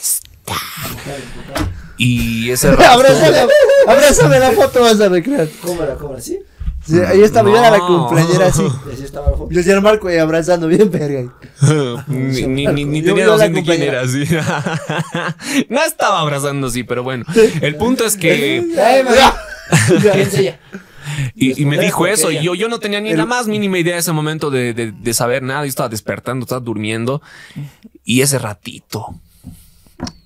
[0.00, 0.54] esta?
[1.96, 2.82] Y ese rato.
[2.90, 3.38] Abrázame,
[3.86, 5.48] abrázame la foto, vas a recrear.
[5.62, 5.96] ¿Cómo era?
[6.20, 6.38] ¿Sí?
[6.86, 7.86] Sí, ahí estaba, yo era la No.
[8.08, 8.62] cumpleañera así.
[8.62, 9.48] Y.
[9.50, 11.30] Yo era Marco ahí abrazando bien verga.
[12.06, 14.24] ni, ni, ni, ni Yo tenía noción de quién era así.
[15.68, 17.24] no estaba abrazando así, pero bueno.
[17.60, 18.64] El punto es que.
[21.34, 23.94] Y, y me dijo eso, y yo, yo no tenía ni la más mínima idea
[23.94, 25.62] de ese momento de, de, de saber nada.
[25.64, 27.22] Yo estaba despertando, estaba durmiendo.
[28.04, 29.14] Y ese ratito,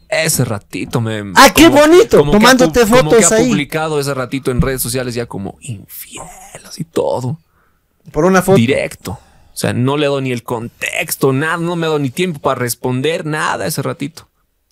[0.09, 1.33] ese ratito me.
[1.37, 3.49] Ah, qué bonito, como que ha tomándote pu- como que fotos ha ahí.
[3.49, 6.23] publicado ese ratito en redes sociales ya como infiel,
[6.67, 7.39] así todo.
[8.11, 8.57] Por una foto.
[8.57, 9.13] Directo.
[9.13, 12.59] O sea, no le doy ni el contexto, nada, no me doy ni tiempo para
[12.59, 14.29] responder nada ese ratito.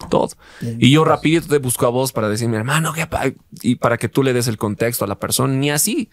[0.09, 0.31] Todo.
[0.61, 3.33] Y yo rapidito te busco a vos para decirme, hermano, ¿qué pa-?"
[3.63, 6.11] y para que tú le des el contexto a la persona, ni así.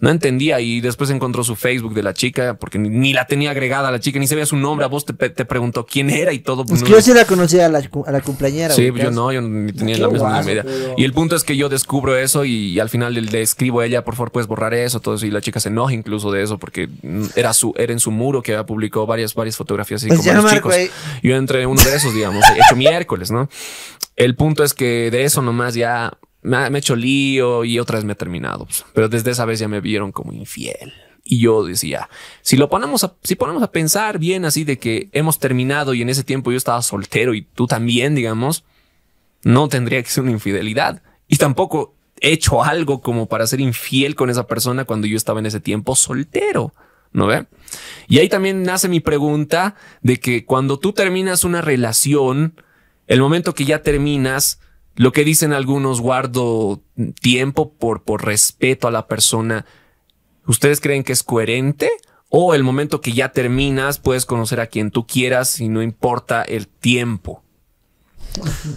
[0.00, 3.50] No entendía y después encontró su Facebook de la chica porque ni, ni la tenía
[3.50, 4.84] agregada a la chica, ni sabía su nombre.
[4.84, 6.62] A vos te, te preguntó quién era y todo.
[6.62, 8.72] Es pues, que no- yo sí la conocía a la, a la cumpleañera.
[8.74, 10.62] Sí, pues yo no, yo ni tenía Qué la misma idea.
[10.62, 13.80] pero- Y el punto es que yo descubro eso y, al final le, le escribo
[13.80, 15.26] a ella, por favor, puedes borrar eso, todo eso.
[15.26, 16.88] Y la chica se enoja incluso de eso porque
[17.34, 20.28] era su, era en su muro que había publicado varias, varias fotografías así Pues con
[20.28, 20.76] varios chicos.
[21.24, 23.48] Yo entré en uno de esos, digamos, hecho miércoles, ¿no?
[24.14, 28.04] El punto es que de eso nomás ya me ha, hecho lío y otra vez
[28.04, 28.66] me he terminado.
[28.94, 30.92] Pero desde esa vez ya me vieron como infiel.
[31.24, 32.08] Y yo decía,
[32.40, 36.00] si lo ponemos a, si ponemos a pensar bien así de que hemos terminado y
[36.00, 38.64] en ese tiempo yo estaba soltero y tú también, digamos,
[39.42, 41.02] no tendría que ser una infidelidad.
[41.28, 45.40] Y tampoco he hecho algo como para ser infiel con esa persona cuando yo estaba
[45.40, 46.72] en ese tiempo soltero.
[47.12, 47.46] ¿No ve?
[48.06, 52.60] Y ahí también nace mi pregunta de que cuando tú terminas una relación,
[53.06, 54.60] el momento que ya terminas,
[54.98, 56.82] lo que dicen algunos, guardo
[57.22, 59.64] tiempo por, por respeto a la persona,
[60.46, 61.90] ¿ustedes creen que es coherente?
[62.28, 66.42] O el momento que ya terminas, puedes conocer a quien tú quieras y no importa
[66.42, 67.42] el tiempo.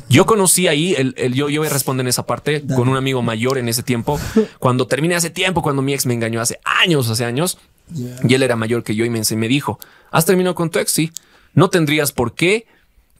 [0.09, 2.95] Yo conocí ahí, el, el- yo, yo voy a responder en esa parte con un
[2.97, 4.19] amigo mayor en ese tiempo.
[4.59, 7.57] Cuando terminé hace tiempo, cuando mi ex me engañó hace años, hace años,
[7.93, 9.78] y él era mayor que yo y me, me dijo,
[10.11, 10.91] ¿has terminado con tu ex?
[10.91, 11.11] Sí.
[11.53, 12.65] No tendrías por qué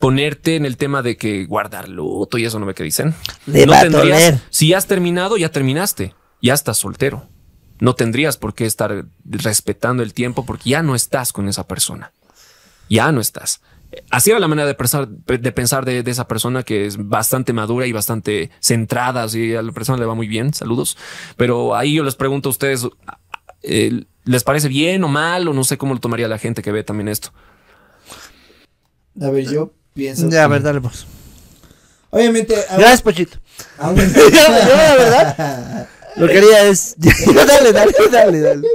[0.02, 3.14] ponerte en el tema de que guardar luto y eso no ve que dicen.
[3.46, 4.40] Le no tendrías, doler.
[4.50, 7.28] si has terminado, ya terminaste, ya estás soltero.
[7.80, 12.12] No tendrías por qué estar respetando el tiempo porque ya no estás con esa persona.
[12.90, 13.62] Ya no estás.
[14.10, 17.54] Así era la manera de pensar, de, pensar de, de esa persona que es bastante
[17.54, 19.24] madura y bastante centrada.
[19.24, 20.54] Así a la persona le va muy bien.
[20.54, 20.98] Saludos.
[21.38, 22.88] Pero ahí yo les pregunto a ustedes,
[23.64, 25.48] eh, ¿les parece bien o mal?
[25.48, 27.34] O no sé cómo lo tomaría la gente que ve también esto.
[29.20, 30.30] A ver, yo pienso.
[30.30, 31.06] Ya, a ver, dale vos.
[32.10, 32.56] Obviamente.
[32.70, 33.38] a- Gracias, Pochito.
[33.78, 35.88] a- yo, yo, la verdad,
[36.18, 36.96] lo que quería es.
[37.00, 38.68] dale, dale, dale, dale.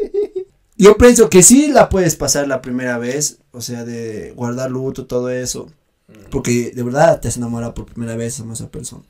[0.79, 5.07] Yo pienso que sí la puedes pasar la primera vez, o sea, de guardar luto,
[5.07, 5.71] todo eso,
[6.31, 9.03] porque de verdad te has enamorado por primera vez de esa persona.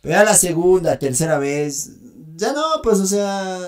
[0.00, 1.90] Pero ya la segunda, tercera vez,
[2.36, 3.60] ya no, pues, o sea,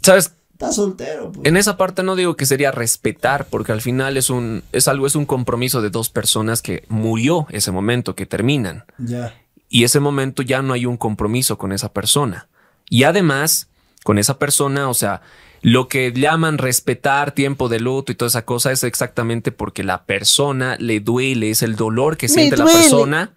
[0.00, 0.30] ¿Sabes?
[0.56, 1.32] Estás soltero.
[1.32, 1.46] Pues.
[1.46, 5.06] En esa parte no digo que sería respetar, porque al final es un, es algo,
[5.06, 8.84] es un compromiso de dos personas que murió ese momento, que terminan.
[8.98, 9.34] Ya.
[9.68, 12.48] y ese momento ya no hay un compromiso con esa persona.
[12.88, 13.68] Y además,
[14.04, 15.22] con esa persona, o sea,
[15.60, 20.04] lo que llaman respetar tiempo de luto y toda esa cosa es exactamente porque la
[20.04, 23.32] persona le duele, es el dolor que Me siente la persona,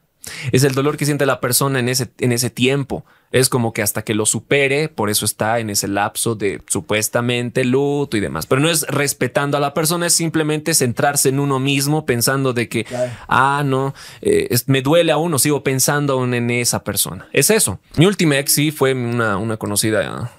[0.52, 3.06] es el dolor que siente la persona en ese, en ese tiempo.
[3.32, 7.64] Es como que hasta que lo supere, por eso está en ese lapso de supuestamente
[7.64, 8.48] luto y demás.
[8.48, 12.68] Pero no es respetando a la persona, es simplemente centrarse en uno mismo pensando de
[12.68, 13.12] que, Claro.
[13.28, 17.28] ah, no, eh, es- me duele aún o sigo pensando aún en esa persona.
[17.32, 17.80] Es eso.
[17.98, 20.32] Mi última ex sí fue una, una conocida,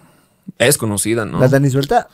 [0.58, 1.40] es conocida, ¿no?
[1.40, 2.08] La Dani suelta.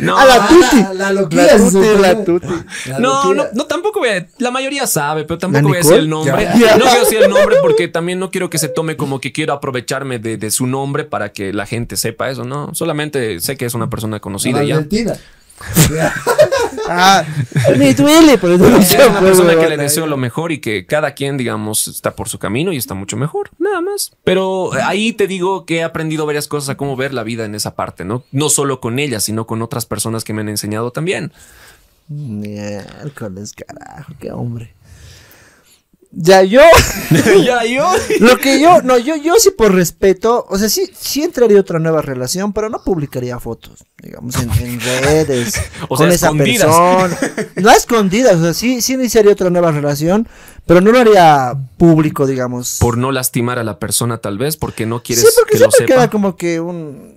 [0.00, 0.84] No, A la tuti.
[0.94, 1.42] La loquilla.
[1.46, 2.00] La tuti, sorprende.
[2.00, 2.46] la tuti.
[2.86, 3.34] La No, loquilla.
[3.44, 6.08] no, no, tampoco voy a, la mayoría sabe, pero tampoco ¿La voy a decir el
[6.08, 6.48] nombre.
[6.58, 6.76] Ya.
[6.76, 9.52] No quiero decir el nombre porque también no quiero que se tome como que quiero
[9.52, 12.74] aprovecharme de, de su nombre para que la gente sepa eso, no.
[12.74, 14.76] Solamente sé que es una persona conocida La y ya.
[16.88, 17.24] Ah,
[17.78, 20.86] me duele, por eso no Es una persona que le deseo lo mejor y que
[20.86, 24.12] cada quien, digamos, está por su camino y está mucho mejor, nada más.
[24.24, 27.44] Pero eh, ahí te digo que he aprendido varias cosas a cómo ver la vida
[27.44, 28.24] en esa parte, ¿no?
[28.32, 31.32] No solo con ella, sino con otras personas que me han enseñado también.
[32.08, 34.72] Miércoles, carajo, qué hombre.
[36.12, 36.60] Ya yo,
[37.44, 37.84] ya yo.
[38.20, 41.78] lo que yo, no, yo, yo sí por respeto, o sea, sí, sí entraría otra
[41.78, 46.66] nueva relación, pero no publicaría fotos, digamos, en, en redes, O con sea, esa escondidas.
[46.66, 47.18] persona.
[47.56, 50.26] No escondidas, o sea, sí, sí iniciaría otra nueva relación,
[50.64, 52.78] pero no lo haría público, digamos.
[52.80, 55.70] Por no lastimar a la persona, tal vez, porque no quieres sí, porque que lo
[55.70, 57.14] siempre queda como que un,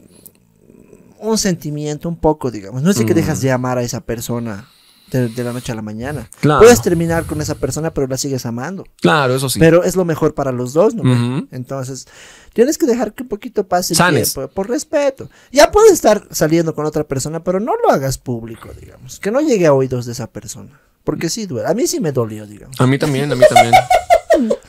[1.20, 2.82] un sentimiento, un poco, digamos.
[2.82, 3.18] No es de que Mm.
[3.18, 4.68] dejas de amar a esa persona
[5.12, 6.30] de, de la noche a la mañana.
[6.41, 6.62] Claro.
[6.62, 8.86] Puedes terminar con esa persona, pero la sigues amando.
[9.01, 9.60] Claro, eso sí.
[9.60, 11.47] Pero es lo mejor para los dos, ¿no?
[11.51, 12.07] Entonces,
[12.53, 14.34] tienes que dejar que un poquito pase el Sanes.
[14.34, 15.30] tiempo, por respeto.
[15.51, 19.20] Ya puedes estar saliendo con otra persona, pero no lo hagas público, digamos.
[19.20, 20.80] Que no llegue a oídos de esa persona.
[21.03, 21.68] Porque sí duele.
[21.70, 22.80] A mí sí me dolió, digamos.
[22.80, 23.74] A mí también, a mí también.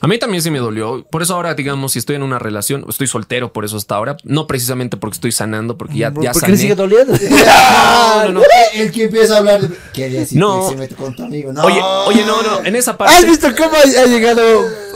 [0.02, 1.04] A mí también sí me dolió.
[1.10, 4.16] Por eso ahora, digamos, si estoy en una relación, estoy soltero por eso hasta ahora.
[4.24, 6.52] No precisamente porque estoy sanando, porque ya, ya porque sané.
[6.52, 7.12] le sigue doliendo.
[8.20, 8.42] No, no, no.
[8.74, 9.76] El que empieza a hablar de.
[9.92, 10.38] ¿Qué decir?
[10.38, 10.68] No.
[10.68, 11.52] Se mete con tu amigo.
[11.52, 11.62] No.
[11.64, 12.64] Oye, oye, no, no.
[12.64, 13.26] En esa ¿Has parte.
[13.26, 14.42] visto cómo ha llegado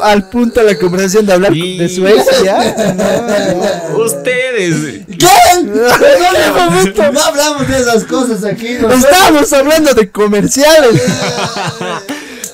[0.02, 2.58] al punto la conversación de hablar Y- de su ex ya?
[3.96, 5.04] Ustedes.
[5.06, 5.62] ¿Qué?
[5.64, 8.76] No, no hablamos de esas cosas aquí.
[8.80, 8.90] ¿no?
[8.92, 11.02] Estábamos hablando de comerciales.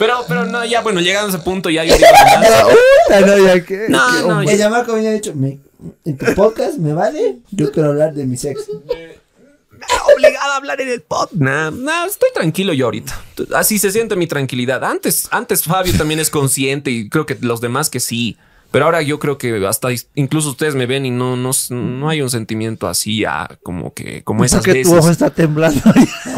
[0.01, 2.09] Pero, pero no, ya, bueno, llegando a ese punto, ya yo digo
[3.11, 3.87] No, no, ya que.
[3.89, 5.59] No, que- no, Oye, Marco me había dicho, me-
[6.05, 8.83] en tu podcast me vale, yo quiero hablar de mi sexo.
[10.15, 11.29] obligado a hablar en el pod.
[11.33, 13.19] Nah, nah, estoy tranquilo yo ahorita.
[13.55, 14.85] Así se siente mi tranquilidad.
[14.85, 18.37] Antes, antes Fabio también es consciente y creo que los demás que sí.
[18.71, 22.23] Pero ahora yo creo que hasta incluso ustedes me ven y no, no, no hay
[22.23, 24.93] un sentimiento así ah, como que como esas tu veces.
[24.93, 25.81] ojo está temblando.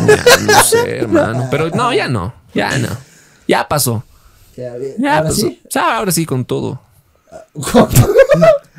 [0.07, 1.49] Ya, no sé, hermano.
[1.51, 2.35] Pero no, ya no.
[2.55, 2.89] Ya no.
[3.49, 4.05] Ya pasó.
[4.57, 4.95] Ya, bien.
[4.99, 5.41] Ya Ahora pasó.
[5.41, 5.61] sí.
[5.67, 6.81] O sea, ahora sí con todo.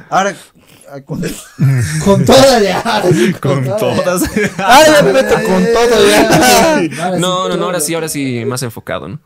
[0.10, 0.36] Ahora.
[0.92, 1.22] ah, Con,
[2.06, 3.78] Con toda de ahora sí, toda.
[4.60, 7.06] ahora ya me meto con todo ya.
[7.06, 9.20] Ahora No, no, no, ahora sí, ahora sí más enfocado, ¿no?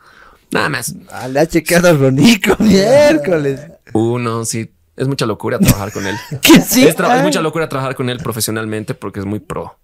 [0.51, 0.93] Nada más.
[1.11, 3.59] Ah, le ha chequeado a Ronico, miércoles.
[3.93, 4.71] Uno, sí.
[4.95, 6.15] Es mucha locura trabajar con él.
[6.41, 6.87] Que sí.
[6.87, 9.77] Es, mucha locura trabajar con él profesionalmente porque es muy pro.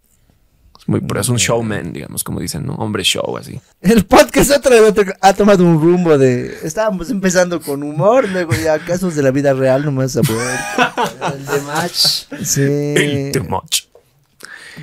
[0.84, 1.22] Es muy pro.
[1.22, 2.74] Es un showman, digamos, como dicen, ¿no?
[2.76, 3.58] Hombre show, así.
[3.80, 6.58] El podcast otra vez otro- ha tomado un rumbo de.
[6.64, 11.34] Estábamos empezando con humor, luego ya casos de la vida real nomás a ver.
[11.36, 12.26] El de match.
[12.44, 13.32] Sí.
[13.32, 13.84] Too much.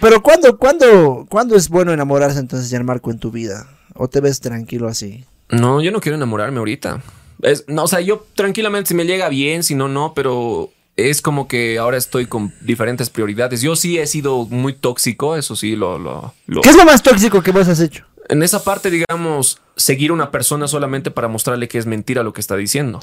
[0.00, 3.66] Pero ¿cuándo, cuándo, ¿cuándo es bueno enamorarse entonces, Marco en tu vida?
[3.94, 5.24] ¿O te ves tranquilo así?
[5.50, 7.02] No, yo no quiero enamorarme ahorita.
[7.42, 10.70] Es, no, o sea, yo tranquilamente si me llega bien, si no, no, pero
[11.08, 13.62] es como que ahora estoy con diferentes prioridades.
[13.62, 17.02] Yo sí he sido muy tóxico, eso sí, lo, lo, lo- ¿Qué es lo más
[17.02, 18.04] tóxico que vos has hecho?
[18.28, 22.32] En esa parte, digamos, seguir a una persona solamente para mostrarle que es mentira lo
[22.32, 23.00] que está diciendo.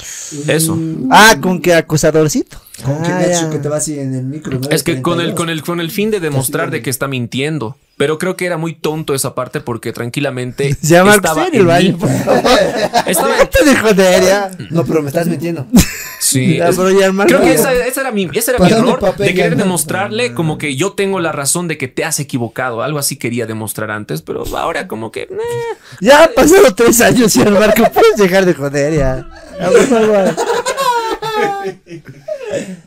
[0.47, 0.77] Eso.
[1.11, 2.61] Ah, con que acusadorcito.
[2.83, 4.57] Con que Ah, que te vas así en el micro.
[4.59, 4.69] ¿no?
[4.69, 5.35] Es que con el, 32.
[5.35, 7.75] con el, con el fin de demostrar de que está mintiendo.
[7.97, 11.65] Pero creo que era muy tonto esa parte porque tranquilamente Ya, Marco, estaba en el
[11.65, 11.97] baño, mí.
[11.99, 12.41] por favor.
[13.07, 14.51] Estaba de joder, ya.
[14.69, 15.65] No, pero me estás metiendo.
[16.19, 17.53] Sí, Ya, es- pero ya, Marco, creo que ya.
[17.55, 19.63] esa, esa era mi, ese era mi error papel de querer ya, ¿no?
[19.63, 22.83] demostrarle como que yo tengo la razón de que te has equivocado.
[22.83, 25.21] Algo así quería demostrar antes, pero ahora como que...
[25.21, 25.29] eh.
[26.01, 27.83] Ya han pasado tres años, señor Marco.
[27.91, 29.27] Puedes dejar de joder ya.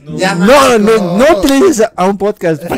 [0.04, 2.62] No, no, no utilices a- a un podcast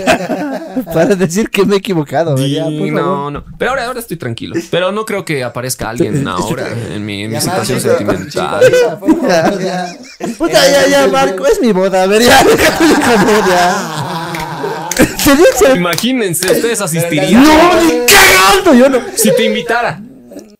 [0.92, 2.36] para, decir que me he equivocado.
[2.46, 3.44] ya, no, no.
[3.58, 4.54] Pero ahora, ahora estoy tranquilo.
[4.70, 8.62] Pero no creo que aparezca alguien ahora en mi, en mi Ya, situación sentimental.
[8.72, 9.94] favor, ya.
[10.38, 12.02] Puta, ya, ya, Marco, es mi boda.
[12.02, 14.28] A ver, ya, déjate de joder, ya.
[15.24, 17.42] Te dice- Imagínense, ustedes asistirían.
[17.42, 18.98] No, ni cagando, yo no.
[19.16, 20.00] Si te invitara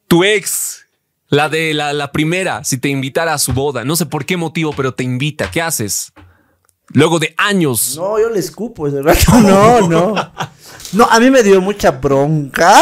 [0.08, 0.84] tu ex,
[1.28, 4.36] la de la, la primera, si te invitara a su boda, no sé por qué
[4.36, 6.12] motivo, pero te invita, ¿qué haces?
[6.94, 7.96] Luego de años.
[7.96, 9.20] No, yo le escupo ese rato.
[9.42, 10.14] No, no.
[10.92, 12.78] No, a mí me dio mucha bronca.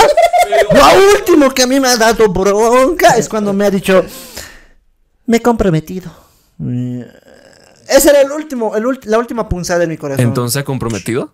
[0.73, 4.05] Lo último que a mí me ha dado bronca es cuando me ha dicho,
[5.27, 6.11] me he comprometido.
[6.59, 7.03] Mm,
[7.89, 10.25] Ese era el último, el la última punzada en mi corazón.
[10.27, 11.33] Entonces, ¿se ha comprometido?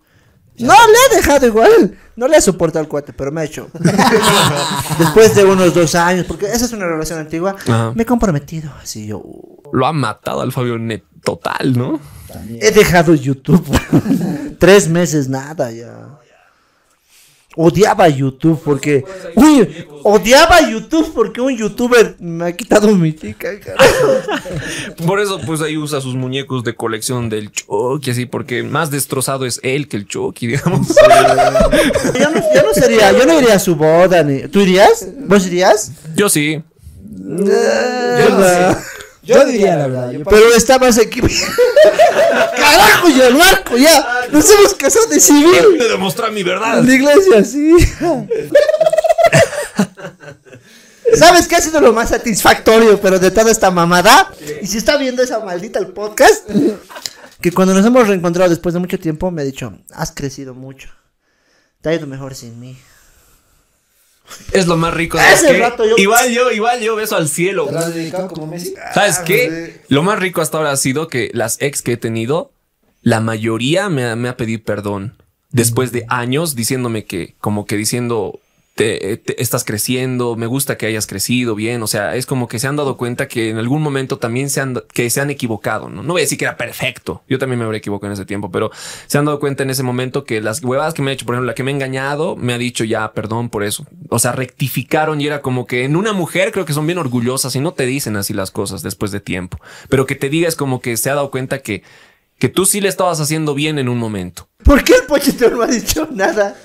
[0.59, 1.97] No le he dejado igual.
[2.15, 3.69] No le he soportado el cuate, pero me ha hecho.
[4.99, 7.91] Después de unos dos años, porque esa es una relación antigua, Ajá.
[7.95, 8.71] me he comprometido.
[8.81, 9.21] Así yo.
[9.71, 11.99] Lo ha matado al Fabio Net total, ¿no?
[12.59, 13.63] He dejado YouTube.
[14.59, 16.16] Tres meses nada ya.
[17.59, 19.03] Odiaba YouTube porque.
[19.35, 23.49] Uy, odiaba YouTube porque un youtuber me ha quitado mi chica.
[25.07, 29.47] Por eso, pues ahí usa sus muñecos de colección del Chucky, así, porque más destrozado
[29.47, 30.87] es él que el Chucky, digamos.
[30.87, 34.47] Yo no, yo no sería, yo no iría a su boda ni.
[34.47, 35.07] ¿Tú irías?
[35.27, 35.91] ¿Vos irías?
[36.15, 36.61] Yo sí.
[37.19, 38.77] Yo no
[39.27, 40.11] Yo diría la verdad.
[40.11, 41.37] yo Pero está más equivocado.
[42.55, 44.27] Carajo, ya, Marco, ya.
[44.31, 45.77] Nos hemos casado de civil.
[45.77, 46.79] De demostrar mi verdad.
[46.79, 47.75] En la iglesia, sí.
[51.13, 54.31] ¿Sabes qué ha sido lo más satisfactorio, pero de toda esta mamada?
[54.61, 56.49] Y si está viendo esa maldita el podcast,
[57.41, 60.89] que cuando nos hemos reencontrado después de mucho tiempo, me ha dicho, has crecido mucho.
[61.81, 62.77] Te ha ido mejor sin mí.
[64.51, 65.17] Es lo más rico.
[65.59, 67.67] Rato yo- Igual yo, igual yo beso al cielo.
[67.67, 68.73] ¿Te has dedicado como Messi?
[68.93, 69.81] ¿Sabes Ah, qué?
[69.87, 72.51] Lo más rico hasta ahora ha sido que las ex que he tenido,
[73.01, 75.15] la mayoría me ha, me ha pedido perdón.
[75.51, 78.39] Después de años diciéndome que, como que diciendo,
[78.77, 81.81] te, te- estás creciendo, me gusta que hayas crecido bien.
[81.83, 84.61] O sea, es como que se han dado cuenta que en algún momento también se
[84.61, 85.89] han, que se han equivocado.
[85.89, 86.03] ¿no?
[86.03, 87.23] no voy a decir que era perfecto.
[87.27, 88.71] Yo también me habría equivocado en ese tiempo, pero
[89.07, 91.35] se han dado cuenta en ese momento que las huevadas que me ha hecho, por
[91.35, 93.85] ejemplo, la que me ha engañado, me ha dicho ya perdón por eso.
[94.09, 97.55] O sea, rectificaron y era como que en una mujer creo que son bien orgullosas
[97.55, 99.59] y no te dicen así las cosas después de tiempo.
[99.89, 101.83] Pero que te digas como que se ha dado cuenta que,
[102.37, 104.47] que tú sí le estabas haciendo bien en un momento.
[104.63, 106.55] ¿Por qué el pochito no ha dicho nada?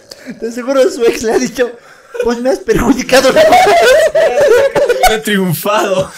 [0.41, 1.73] De seguro su ex le ha dicho,
[2.25, 3.31] pues me has perjudicado.
[5.11, 6.11] He triunfado.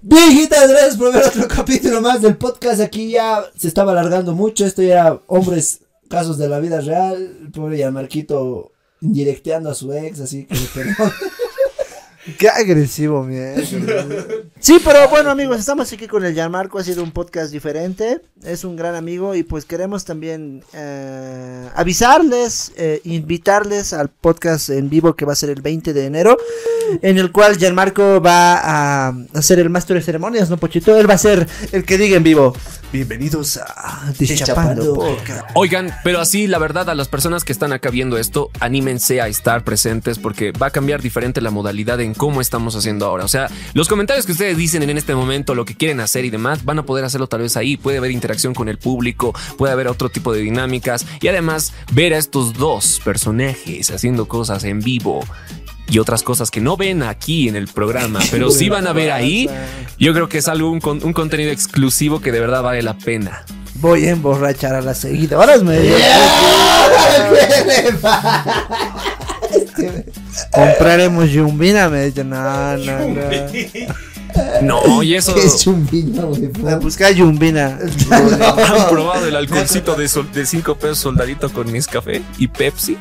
[0.00, 2.80] Bien, hijitas, gracias por ver otro capítulo más del podcast.
[2.80, 4.64] Aquí ya se estaba alargando mucho.
[4.64, 7.36] Esto ya hombres, casos de la vida real.
[7.42, 11.12] El pobre ya Marquito indirecteando a su ex, así que perdón.
[12.36, 13.62] Qué agresivo, mierda.
[14.60, 16.78] Sí, pero bueno, amigos, estamos aquí con el Gianmarco.
[16.78, 18.20] Ha sido un podcast diferente.
[18.42, 24.90] Es un gran amigo y pues queremos también eh, avisarles, eh, invitarles al podcast en
[24.90, 26.36] vivo que va a ser el 20 de enero,
[27.02, 30.98] en el cual Gianmarco va a hacer el máster de ceremonias, ¿no, Pochito?
[30.98, 32.54] Él va a ser el que diga en vivo.
[32.90, 35.50] Bienvenidos a Deschapando Podcast.
[35.52, 39.28] Oigan, pero así, la verdad, a las personas que están acá viendo esto, anímense a
[39.28, 43.26] estar presentes porque va a cambiar diferente la modalidad en cómo estamos haciendo ahora.
[43.26, 46.30] O sea, los comentarios que ustedes dicen en este momento, lo que quieren hacer y
[46.30, 47.76] demás, van a poder hacerlo tal vez ahí.
[47.76, 52.14] Puede haber interacción con el público, puede haber otro tipo de dinámicas y además ver
[52.14, 55.20] a estos dos personajes haciendo cosas en vivo.
[55.90, 59.10] Y otras cosas que no ven aquí en el programa, pero sí van a ver
[59.10, 59.48] ahí.
[59.98, 63.44] Yo creo que es algo, un, un contenido exclusivo que de verdad vale la pena.
[63.76, 65.78] Voy a emborrachar a las seguidoras, me
[70.52, 73.20] Compraremos yumbina, me dice, no, no, no.
[74.62, 75.34] No, y eso.
[75.34, 76.50] ¿Qué es chumbina, güey?
[76.70, 77.78] A buscar yumbina.
[78.10, 82.96] ¿Han probado el alcoholcito de, sol- de 5 pesos soldadito con Nescafé y Pepsi?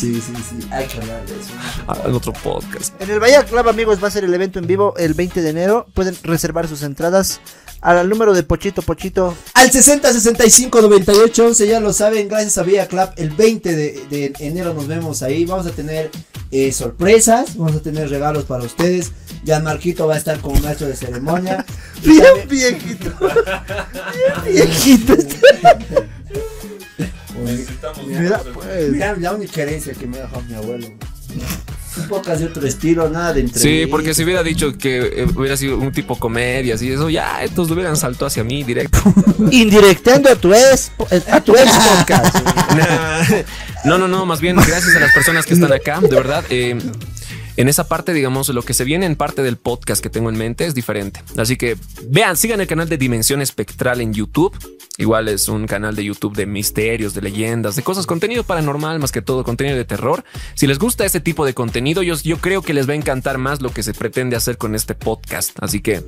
[0.00, 0.68] Sí, sí, sí.
[0.70, 1.50] Hay que hablar de eso.
[1.86, 3.00] Ah, en otro podcast.
[3.00, 5.50] En el Bahía Club, amigos, va a ser el evento en vivo el 20 de
[5.50, 5.86] enero.
[5.94, 7.40] Pueden reservar sus entradas
[7.80, 9.34] al número de Pochito Pochito.
[9.54, 14.04] Al 60 65 98 11 ya lo saben, gracias a Vía Club, el 20 de,
[14.10, 16.10] de enero nos vemos ahí, vamos a tener
[16.50, 19.12] eh, sorpresas, vamos a tener regalos para ustedes,
[19.44, 21.64] ya Marquito va a estar como maestro de ceremonia.
[22.02, 23.12] Bien también- viejito.
[24.44, 25.14] Bien viejito.
[28.06, 28.90] Mira, pues.
[28.90, 30.86] mira la única herencia que me dejó mi abuelo.
[31.96, 33.60] Un podcast de otro estilo, nada de entre.
[33.60, 37.42] Sí, porque si hubiera dicho que eh, hubiera sido un tipo comedia, así eso, ya
[37.42, 38.98] estos lo hubieran saltado hacia mí directo.
[39.50, 40.92] Indirectando a tu ex,
[41.30, 42.34] a tu ex podcast.
[42.76, 43.24] Nah.
[43.84, 46.44] No, no, no, más bien gracias a las personas que están acá, de verdad.
[46.50, 46.76] eh,
[47.58, 50.38] en esa parte, digamos, lo que se viene en parte del podcast que tengo en
[50.38, 51.24] mente es diferente.
[51.36, 54.56] Así que vean, sigan el canal de Dimensión Espectral en YouTube.
[54.96, 59.10] Igual es un canal de YouTube de misterios, de leyendas, de cosas, contenido paranormal, más
[59.10, 60.22] que todo contenido de terror.
[60.54, 63.38] Si les gusta ese tipo de contenido, yo, yo creo que les va a encantar
[63.38, 65.60] más lo que se pretende hacer con este podcast.
[65.60, 66.04] Así que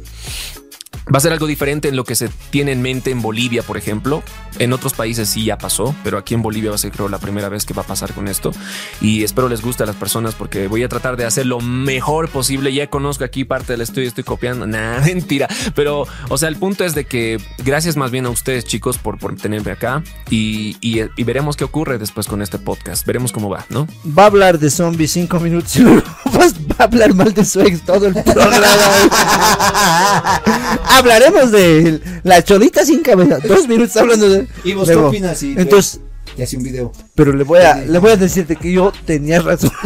[1.12, 3.76] Va a ser algo diferente en lo que se tiene en mente en Bolivia, por
[3.76, 4.22] ejemplo.
[4.58, 7.18] En otros países sí ya pasó, pero aquí en Bolivia va a ser creo la
[7.18, 8.52] primera vez que va a pasar con esto.
[9.00, 12.28] Y espero les guste a las personas porque voy a tratar de hacer lo mejor
[12.28, 12.72] posible.
[12.72, 14.66] Ya conozco aquí parte del estudio, estoy copiando.
[14.66, 15.48] Nah, mentira.
[15.74, 19.18] Pero, o sea, el punto es de que gracias más bien a ustedes, chicos, por,
[19.18, 20.02] por tenerme acá.
[20.30, 23.06] Y, y- y veremos qué ocurre después con este podcast.
[23.06, 23.86] Veremos cómo va, ¿no?
[24.16, 26.44] Va a hablar de zombies cinco minutos va
[26.78, 28.50] a hablar mal de su ex todo el programa.
[31.00, 33.38] Hablaremos de la cholita sin cabeza.
[33.38, 34.46] Dos minutos hablando de.
[34.64, 35.42] ¿Y vos qué opinas?
[35.42, 36.00] Y Entonces,
[36.36, 36.92] te hace un video.
[37.14, 39.72] pero le voy a, le voy a decirte que yo tenía razón.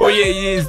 [0.00, 0.62] Oye, y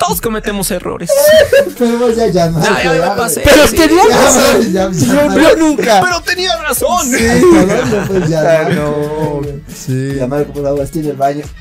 [0.00, 1.10] todos cometemos errores.
[1.78, 2.60] Pero ya ya no.
[2.62, 3.42] Ya me pasé.
[3.44, 3.76] Pero sí.
[3.76, 4.72] tenía Ya, razón.
[4.72, 6.00] ya, ya, Yo, yo nunca.
[6.02, 7.06] Pero tenía razón.
[7.14, 8.74] Hablando, pues, ya, Ah, ya.
[8.74, 9.40] no.
[9.72, 10.14] Sí.
[10.16, 11.44] Llamar como la bastilla del baño.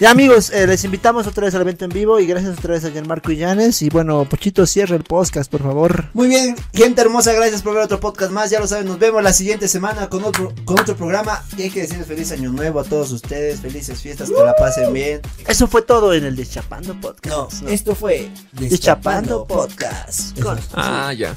[0.00, 2.84] Ya amigos, eh, les invitamos otra vez al evento en vivo y gracias otra vez
[2.84, 3.80] a Gianmarco y Llanes.
[3.82, 6.06] Y bueno, Pochito, cierra el podcast, por favor.
[6.12, 8.50] Muy bien, gente hermosa, gracias por ver otro podcast más.
[8.50, 11.42] Ya lo saben, nos vemos la siguiente semana con otro, con otro programa.
[11.56, 14.92] Y hay que decirles feliz año nuevo a todos ustedes, felices fiestas, que la pasen
[14.92, 15.20] bien.
[15.46, 16.94] Eso fue todo en el Deschapando
[17.26, 20.38] No, esto fue Deschapando Podcast.
[20.74, 21.34] Ah, ya.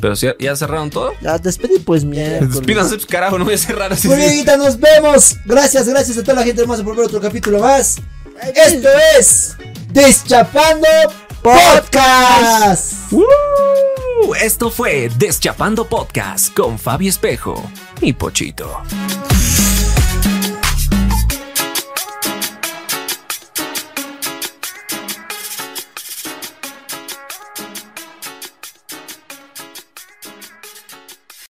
[0.00, 1.12] Pero si ya, cerraron todo.
[1.20, 2.54] Ya despedí pues miércoles.
[2.54, 4.08] Despídanse, pues, carajo, no voy a cerrar así.
[4.08, 5.36] Muy bien, Guita, nos vemos.
[5.44, 7.96] Gracias, gracias a toda la gente hermosa por ver otro capítulo más.
[8.54, 8.88] Esto
[9.18, 9.56] es
[9.92, 10.86] Deschapando
[11.42, 13.12] Podcast.
[13.12, 14.34] ¡Uh!
[14.40, 17.62] Esto fue Deschapando Podcast con Fabi Espejo
[18.00, 18.82] y Pochito.